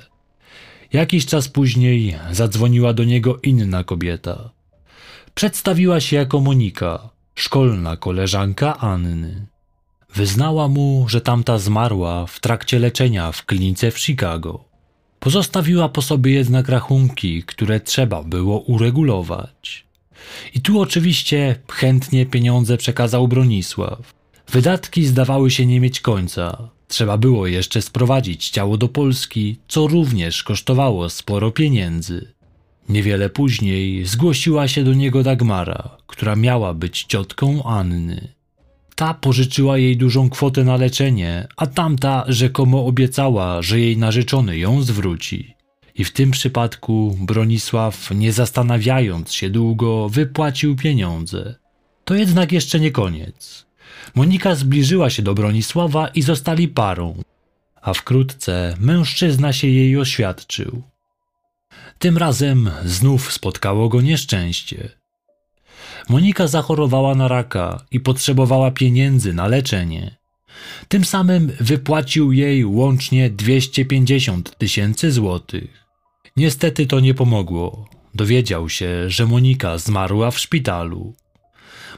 Jakiś 0.92 1.26
czas 1.26 1.48
później 1.48 2.16
zadzwoniła 2.32 2.92
do 2.92 3.04
niego 3.04 3.38
inna 3.42 3.84
kobieta. 3.84 4.50
Przedstawiła 5.34 6.00
się 6.00 6.16
jako 6.16 6.40
Monika, 6.40 7.10
szkolna 7.34 7.96
koleżanka 7.96 8.78
Anny. 8.78 9.46
Wyznała 10.14 10.68
mu, 10.68 11.06
że 11.08 11.20
tamta 11.20 11.58
zmarła 11.58 12.26
w 12.26 12.40
trakcie 12.40 12.78
leczenia 12.78 13.32
w 13.32 13.46
klinice 13.46 13.90
w 13.90 13.98
Chicago. 13.98 14.64
Pozostawiła 15.20 15.88
po 15.88 16.02
sobie 16.02 16.32
jednak 16.32 16.68
rachunki, 16.68 17.42
które 17.42 17.80
trzeba 17.80 18.22
było 18.22 18.58
uregulować. 18.58 19.86
I 20.54 20.60
tu 20.60 20.80
oczywiście 20.80 21.56
chętnie 21.68 22.26
pieniądze 22.26 22.76
przekazał 22.76 23.28
Bronisław. 23.28 24.14
Wydatki 24.48 25.06
zdawały 25.06 25.50
się 25.50 25.66
nie 25.66 25.80
mieć 25.80 26.00
końca. 26.00 26.68
Trzeba 26.88 27.18
było 27.18 27.46
jeszcze 27.46 27.82
sprowadzić 27.82 28.50
ciało 28.50 28.76
do 28.76 28.88
Polski, 28.88 29.58
co 29.68 29.86
również 29.86 30.42
kosztowało 30.42 31.10
sporo 31.10 31.50
pieniędzy. 31.50 32.32
Niewiele 32.88 33.30
później 33.30 34.04
zgłosiła 34.04 34.68
się 34.68 34.84
do 34.84 34.94
niego 34.94 35.22
Dagmara, 35.22 35.96
która 36.06 36.36
miała 36.36 36.74
być 36.74 37.04
ciotką 37.04 37.62
Anny. 37.64 38.43
Ta 38.94 39.14
pożyczyła 39.14 39.78
jej 39.78 39.96
dużą 39.96 40.30
kwotę 40.30 40.64
na 40.64 40.76
leczenie, 40.76 41.48
a 41.56 41.66
tamta 41.66 42.24
rzekomo 42.28 42.86
obiecała, 42.86 43.62
że 43.62 43.80
jej 43.80 43.96
narzeczony 43.96 44.58
ją 44.58 44.82
zwróci. 44.82 45.54
I 45.94 46.04
w 46.04 46.12
tym 46.12 46.30
przypadku 46.30 47.16
Bronisław, 47.20 48.10
nie 48.10 48.32
zastanawiając 48.32 49.32
się 49.32 49.50
długo, 49.50 50.08
wypłacił 50.08 50.76
pieniądze. 50.76 51.54
To 52.04 52.14
jednak 52.14 52.52
jeszcze 52.52 52.80
nie 52.80 52.90
koniec. 52.90 53.66
Monika 54.14 54.54
zbliżyła 54.54 55.10
się 55.10 55.22
do 55.22 55.34
Bronisława 55.34 56.08
i 56.08 56.22
zostali 56.22 56.68
parą, 56.68 57.22
a 57.82 57.94
wkrótce 57.94 58.76
mężczyzna 58.80 59.52
się 59.52 59.68
jej 59.68 59.98
oświadczył. 59.98 60.82
Tym 61.98 62.18
razem 62.18 62.70
znów 62.84 63.32
spotkało 63.32 63.88
go 63.88 64.00
nieszczęście. 64.00 65.03
Monika 66.08 66.46
zachorowała 66.46 67.14
na 67.14 67.28
raka 67.28 67.84
i 67.90 68.00
potrzebowała 68.00 68.70
pieniędzy 68.70 69.32
na 69.34 69.46
leczenie. 69.48 70.16
Tym 70.88 71.04
samym 71.04 71.52
wypłacił 71.60 72.32
jej 72.32 72.64
łącznie 72.64 73.30
250 73.30 74.58
tysięcy 74.58 75.12
złotych. 75.12 75.84
Niestety 76.36 76.86
to 76.86 77.00
nie 77.00 77.14
pomogło. 77.14 77.88
Dowiedział 78.14 78.68
się, 78.68 79.10
że 79.10 79.26
Monika 79.26 79.78
zmarła 79.78 80.30
w 80.30 80.38
szpitalu. 80.38 81.14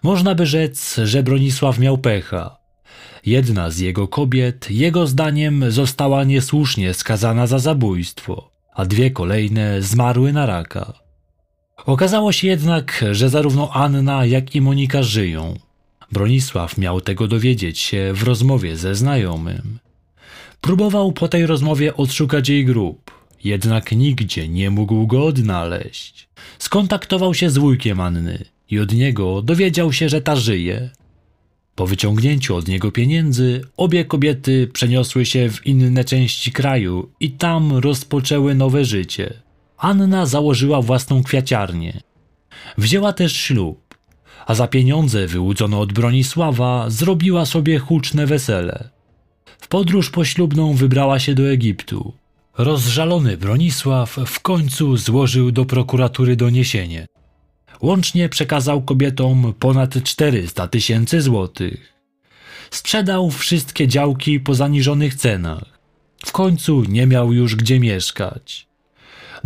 Można 0.03 0.35
by 0.35 0.47
rzec, 0.47 1.01
że 1.05 1.23
Bronisław 1.23 1.79
miał 1.79 1.99
pecha. 1.99 2.57
Jedna 3.27 3.71
z 3.71 3.79
jego 3.79 4.09
kobiet, 4.09 4.71
jego 4.71 5.07
zdaniem, 5.07 5.71
została 5.71 6.25
niesłusznie 6.25 6.95
skazana 6.95 7.47
za 7.47 7.59
zabójstwo, 7.59 8.51
a 8.75 8.85
dwie 8.85 9.11
kolejne 9.11 9.83
zmarły 9.83 10.33
na 10.33 10.47
raka. 10.47 11.06
Okazało 11.85 12.33
się 12.33 12.47
jednak, 12.47 13.05
że 13.13 13.29
zarówno 13.29 13.71
Anna, 13.73 14.27
jak 14.27 14.55
i 14.55 14.61
Monika 14.61 15.03
żyją. 15.03 15.59
Bronisław 16.13 16.79
miał 16.79 17.01
tego 17.01 17.29
dowiedzieć 17.29 17.79
się 17.79 18.13
w 18.15 18.23
rozmowie 18.23 18.77
ze 18.77 18.95
znajomym. 18.95 19.79
Próbował 20.61 21.13
po 21.13 21.29
tej 21.29 21.47
rozmowie 21.47 21.97
odszukać 21.97 22.49
jej 22.49 22.65
grób, 22.65 23.11
jednak 23.45 23.93
nigdzie 23.93 24.49
nie 24.49 24.71
mógł 24.71 25.07
go 25.07 25.25
odnaleźć. 25.25 26.29
Skontaktował 26.59 27.35
się 27.35 27.51
z 27.51 27.59
wujkiem 27.59 28.01
Anny 28.01 28.45
i 28.71 28.79
od 28.79 28.93
niego 28.93 29.43
dowiedział 29.43 29.93
się, 29.93 30.09
że 30.09 30.23
ta 30.23 30.37
żyje. 30.37 30.91
Po 31.75 31.87
wyciągnięciu 31.87 32.57
od 32.57 32.69
niego 32.69 32.93
pieniędzy, 32.93 33.65
obie 33.77 34.05
kobiety 34.05 34.69
przeniosły 34.73 35.27
się 35.27 35.51
w 35.51 35.67
inne 35.67 36.05
części 36.05 36.53
kraju 36.53 37.11
i 37.21 37.31
tam 37.31 37.77
rozpoczęły 37.77 38.55
nowe 38.55 38.85
życie. 38.85 39.46
Anna 39.79 40.27
założyła 40.27 40.83
własną 40.83 41.23
kwiaciarnię. 41.23 42.01
Wzięła 42.79 43.13
też 43.13 43.37
ślub, 43.37 43.95
a 44.47 44.55
za 44.55 44.69
pieniądze 44.69 45.27
wyłudzone 45.27 45.79
od 45.79 45.93
Bronisława 45.93 46.91
zrobiła 46.91 47.47
sobie 47.47 47.79
huczne 47.79 48.27
wesele. 48.27 48.91
W 49.61 49.69
podróż 49.69 50.11
poślubną 50.11 50.75
wybrała 50.75 51.19
się 51.19 51.35
do 51.35 51.51
Egiptu. 51.51 52.13
Rozżalony 52.59 53.37
Bronisław 53.37 54.17
w 54.27 54.41
końcu 54.41 54.97
złożył 54.97 55.53
do 55.53 55.65
prokuratury 55.65 56.37
doniesienie. 56.37 57.07
Łącznie 57.81 58.29
przekazał 58.29 58.83
kobietom 58.83 59.55
ponad 59.59 60.03
400 60.03 60.69
tysięcy 60.69 61.23
złotych. 61.23 61.93
Sprzedał 62.71 63.31
wszystkie 63.31 63.89
działki 63.89 64.41
po 64.41 64.55
zaniżonych 64.55 65.15
cenach. 65.15 65.79
W 66.27 66.33
końcu 66.33 66.85
nie 66.89 67.07
miał 67.07 67.33
już 67.33 67.57
gdzie 67.57 67.81
mieszkać. 67.81 68.66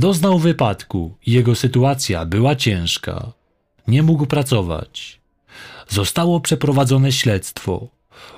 Doznał 0.01 0.39
wypadku 0.39 1.17
i 1.27 1.33
jego 1.33 1.55
sytuacja 1.55 2.27
była 2.27 2.57
ciężka. 2.57 3.33
Nie 3.89 4.03
mógł 4.03 4.27
pracować. 4.27 5.21
Zostało 5.89 6.41
przeprowadzone 6.41 7.13
śledztwo. 7.13 7.89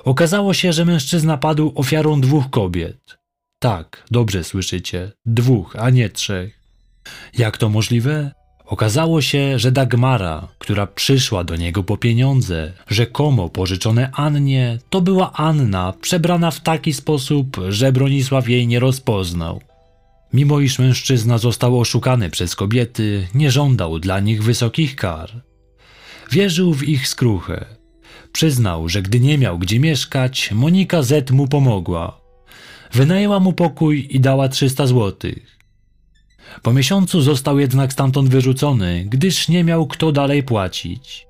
Okazało 0.03 0.53
się, 0.53 0.73
że 0.73 0.85
mężczyzna 0.85 1.37
padł 1.37 1.71
ofiarą 1.75 2.21
dwóch 2.21 2.49
kobiet. 2.49 3.17
Tak, 3.59 4.03
dobrze 4.11 4.43
słyszycie, 4.43 5.11
dwóch, 5.25 5.75
a 5.79 5.89
nie 5.89 6.09
trzech. 6.09 6.59
Jak 7.37 7.57
to 7.57 7.69
możliwe? 7.69 8.31
Okazało 8.65 9.21
się, 9.21 9.59
że 9.59 9.71
Dagmara, 9.71 10.47
która 10.59 10.87
przyszła 10.87 11.43
do 11.43 11.55
niego 11.55 11.83
po 11.83 11.97
pieniądze, 11.97 12.73
rzekomo 12.87 13.49
pożyczone 13.49 14.09
Annie, 14.13 14.79
to 14.89 15.01
była 15.01 15.33
Anna 15.33 15.93
przebrana 16.01 16.51
w 16.51 16.59
taki 16.59 16.93
sposób, 16.93 17.57
że 17.69 17.91
Bronisław 17.91 18.49
jej 18.49 18.67
nie 18.67 18.79
rozpoznał. 18.79 19.61
Mimo 20.33 20.59
iż 20.59 20.79
mężczyzna 20.79 21.37
został 21.37 21.79
oszukany 21.79 22.29
przez 22.29 22.55
kobiety, 22.55 23.27
nie 23.35 23.51
żądał 23.51 23.99
dla 23.99 24.19
nich 24.19 24.43
wysokich 24.43 24.95
kar. 24.95 25.43
Wierzył 26.31 26.73
w 26.73 26.83
ich 26.83 27.07
skruchę. 27.07 27.65
Przyznał, 28.31 28.89
że 28.89 29.01
gdy 29.01 29.19
nie 29.19 29.37
miał 29.37 29.59
gdzie 29.59 29.79
mieszkać, 29.79 30.51
Monika 30.51 31.01
Z 31.01 31.31
mu 31.31 31.47
pomogła. 31.47 32.21
Wynajęła 32.93 33.39
mu 33.39 33.53
pokój 33.53 34.07
i 34.09 34.19
dała 34.19 34.49
300 34.49 34.87
złotych. 34.87 35.57
Po 36.61 36.73
miesiącu 36.73 37.21
został 37.21 37.59
jednak 37.59 37.93
stamtąd 37.93 38.29
wyrzucony, 38.29 39.05
gdyż 39.09 39.49
nie 39.49 39.63
miał 39.63 39.87
kto 39.87 40.11
dalej 40.11 40.43
płacić. 40.43 41.27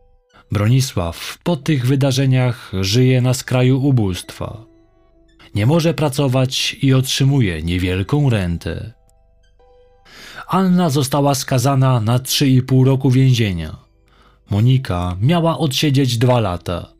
Bronisław 0.51 1.37
po 1.43 1.55
tych 1.55 1.85
wydarzeniach 1.85 2.71
żyje 2.81 3.21
na 3.21 3.33
skraju 3.33 3.87
ubóstwa. 3.87 4.72
Nie 5.55 5.65
może 5.65 5.93
pracować 5.93 6.77
i 6.81 6.93
otrzymuje 6.93 7.61
niewielką 7.61 8.29
rentę. 8.29 8.93
Anna 10.47 10.89
została 10.89 11.35
skazana 11.35 11.99
na 11.99 12.19
3,5 12.19 12.85
roku 12.85 13.11
więzienia. 13.11 13.77
Monika 14.49 15.17
miała 15.21 15.57
odsiedzieć 15.57 16.17
dwa 16.17 16.39
lata. 16.39 16.93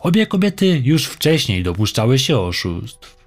Obie 0.00 0.26
kobiety 0.26 0.82
już 0.84 1.04
wcześniej 1.04 1.62
dopuszczały 1.62 2.18
się 2.18 2.38
oszustw. 2.38 3.18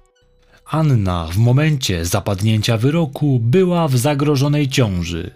Anna 0.66 1.28
w 1.32 1.36
momencie 1.36 2.04
zapadnięcia 2.04 2.76
wyroku 2.76 3.38
była 3.42 3.88
w 3.88 3.96
zagrożonej 3.96 4.68
ciąży. 4.68 5.30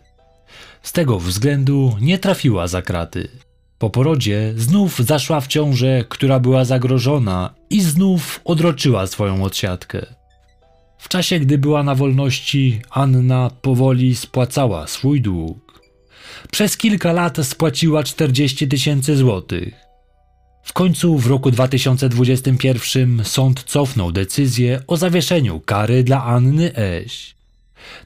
Z 0.83 0.93
tego 0.93 1.19
względu 1.19 1.97
nie 2.01 2.19
trafiła 2.19 2.67
za 2.67 2.83
kraty. 2.83 3.29
Po 3.79 3.91
porodzie 3.91 4.55
znów 4.57 4.99
zaszła 4.99 5.41
w 5.41 5.47
ciążę, 5.47 6.05
która 6.09 6.41
była 6.41 6.65
zagrożona 6.65 7.55
i 7.71 7.83
znów 7.83 8.41
odroczyła 8.45 9.07
swoją 9.07 9.45
odsiadkę. 9.45 10.07
W 10.99 11.09
czasie, 11.09 11.41
gdy 11.41 11.59
była 11.59 11.83
na 11.83 11.95
wolności, 11.95 12.81
Anna 12.91 13.51
powoli 13.63 14.17
spłacała 14.17 14.87
swój 14.87 15.21
dług. 15.21 15.81
Przez 16.51 16.77
kilka 16.77 17.13
lat 17.13 17.39
spłaciła 17.43 18.03
40 18.03 18.69
tysięcy 18.69 19.17
złotych. 19.17 19.75
W 20.63 20.73
końcu 20.73 21.19
w 21.19 21.27
roku 21.27 21.51
2021 21.51 23.25
sąd 23.25 23.65
cofnął 23.65 24.13
decyzję 24.13 24.83
o 24.87 24.97
zawieszeniu 24.97 25.61
kary 25.61 26.05
dla 26.05 26.25
Anny 26.25 26.77
Eś. 26.77 27.37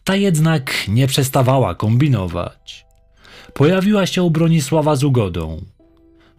Ta 0.05 0.17
jednak 0.17 0.89
nie 0.89 1.07
przestawała 1.07 1.75
kombinować. 1.75 2.90
Pojawiła 3.55 4.07
się 4.07 4.23
u 4.23 4.31
Bronisława 4.31 4.97
z 4.97 5.05
ugodą. 5.05 5.65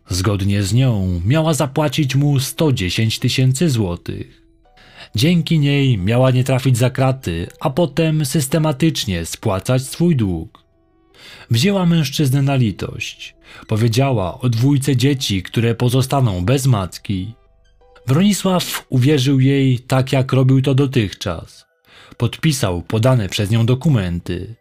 Zgodnie 0.10 0.64
z 0.64 0.74
nią 0.74 1.22
miała 1.26 1.54
zapłacić 1.54 2.16
mu 2.16 2.40
110 2.40 3.20
tysięcy 3.20 3.70
złotych. 3.70 4.42
Dzięki 5.16 5.60
niej 5.60 5.98
miała 5.98 6.32
nie 6.32 6.44
trafić 6.44 6.78
za 6.78 6.90
kraty, 6.90 7.48
a 7.60 7.70
potem 7.70 8.26
systematycznie 8.26 9.26
spłacać 9.26 9.82
swój 9.82 10.16
dług. 10.16 10.64
Wzięła 11.52 11.86
mężczyznę 11.86 12.42
na 12.42 12.56
litość. 12.56 13.36
Powiedziała 13.68 14.40
o 14.40 14.50
dwójce 14.50 14.96
dzieci, 14.96 15.44
które 15.44 15.76
pozostaną 15.76 16.46
bez 16.46 16.68
matki. 16.68 17.34
Bronisław 18.08 18.86
uwierzył 18.90 19.40
jej 19.40 19.80
tak, 19.80 20.12
jak 20.12 20.34
robił 20.34 20.62
to 20.62 20.76
dotychczas. 20.76 21.66
Podpisał 22.18 22.82
podane 22.82 23.30
przez 23.30 23.52
nią 23.52 23.66
dokumenty. 23.66 24.56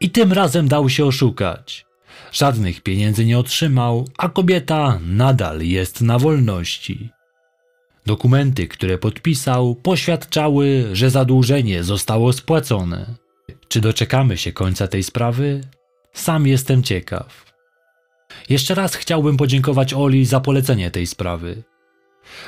I 0.00 0.10
tym 0.10 0.32
razem 0.32 0.68
dał 0.68 0.88
się 0.88 1.04
oszukać. 1.04 1.86
Żadnych 2.32 2.80
pieniędzy 2.80 3.24
nie 3.24 3.38
otrzymał, 3.38 4.08
a 4.18 4.28
kobieta 4.28 5.00
nadal 5.02 5.62
jest 5.62 6.00
na 6.00 6.18
wolności. 6.18 7.10
Dokumenty, 8.06 8.68
które 8.68 8.98
podpisał, 8.98 9.74
poświadczały, 9.74 10.88
że 10.92 11.10
zadłużenie 11.10 11.84
zostało 11.84 12.32
spłacone. 12.32 13.14
Czy 13.68 13.80
doczekamy 13.80 14.36
się 14.36 14.52
końca 14.52 14.88
tej 14.88 15.02
sprawy? 15.02 15.60
Sam 16.12 16.46
jestem 16.46 16.82
ciekaw. 16.82 17.46
Jeszcze 18.48 18.74
raz 18.74 18.94
chciałbym 18.94 19.36
podziękować 19.36 19.94
Oli 19.94 20.26
za 20.26 20.40
polecenie 20.40 20.90
tej 20.90 21.06
sprawy. 21.06 21.62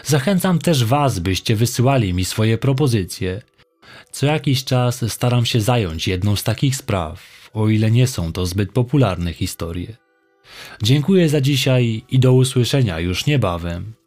Zachęcam 0.05 0.59
też 0.59 0.85
Was, 0.85 1.19
byście 1.19 1.57
wysyłali 1.57 2.15
mi 2.15 2.25
swoje 2.25 2.59
propozycje. 2.59 3.43
Co 4.11 4.27
jakiś 4.27 4.65
czas 4.65 5.13
staram 5.13 5.47
się 5.47 5.61
zająć 5.61 6.09
jedną 6.09 6.37
z 6.37 6.43
takich 6.43 6.77
spraw, 6.77 7.51
o 7.55 7.69
ile 7.69 7.91
nie 7.91 8.07
są 8.07 8.33
to 8.33 8.47
zbyt 8.47 8.73
popularne 8.73 9.33
historie. 9.33 9.97
Dziękuję 10.83 11.29
za 11.29 11.41
dzisiaj 11.41 12.03
i 12.11 12.19
do 12.19 12.33
usłyszenia 12.33 13.01
już 13.01 13.27
niebawem. 13.27 13.98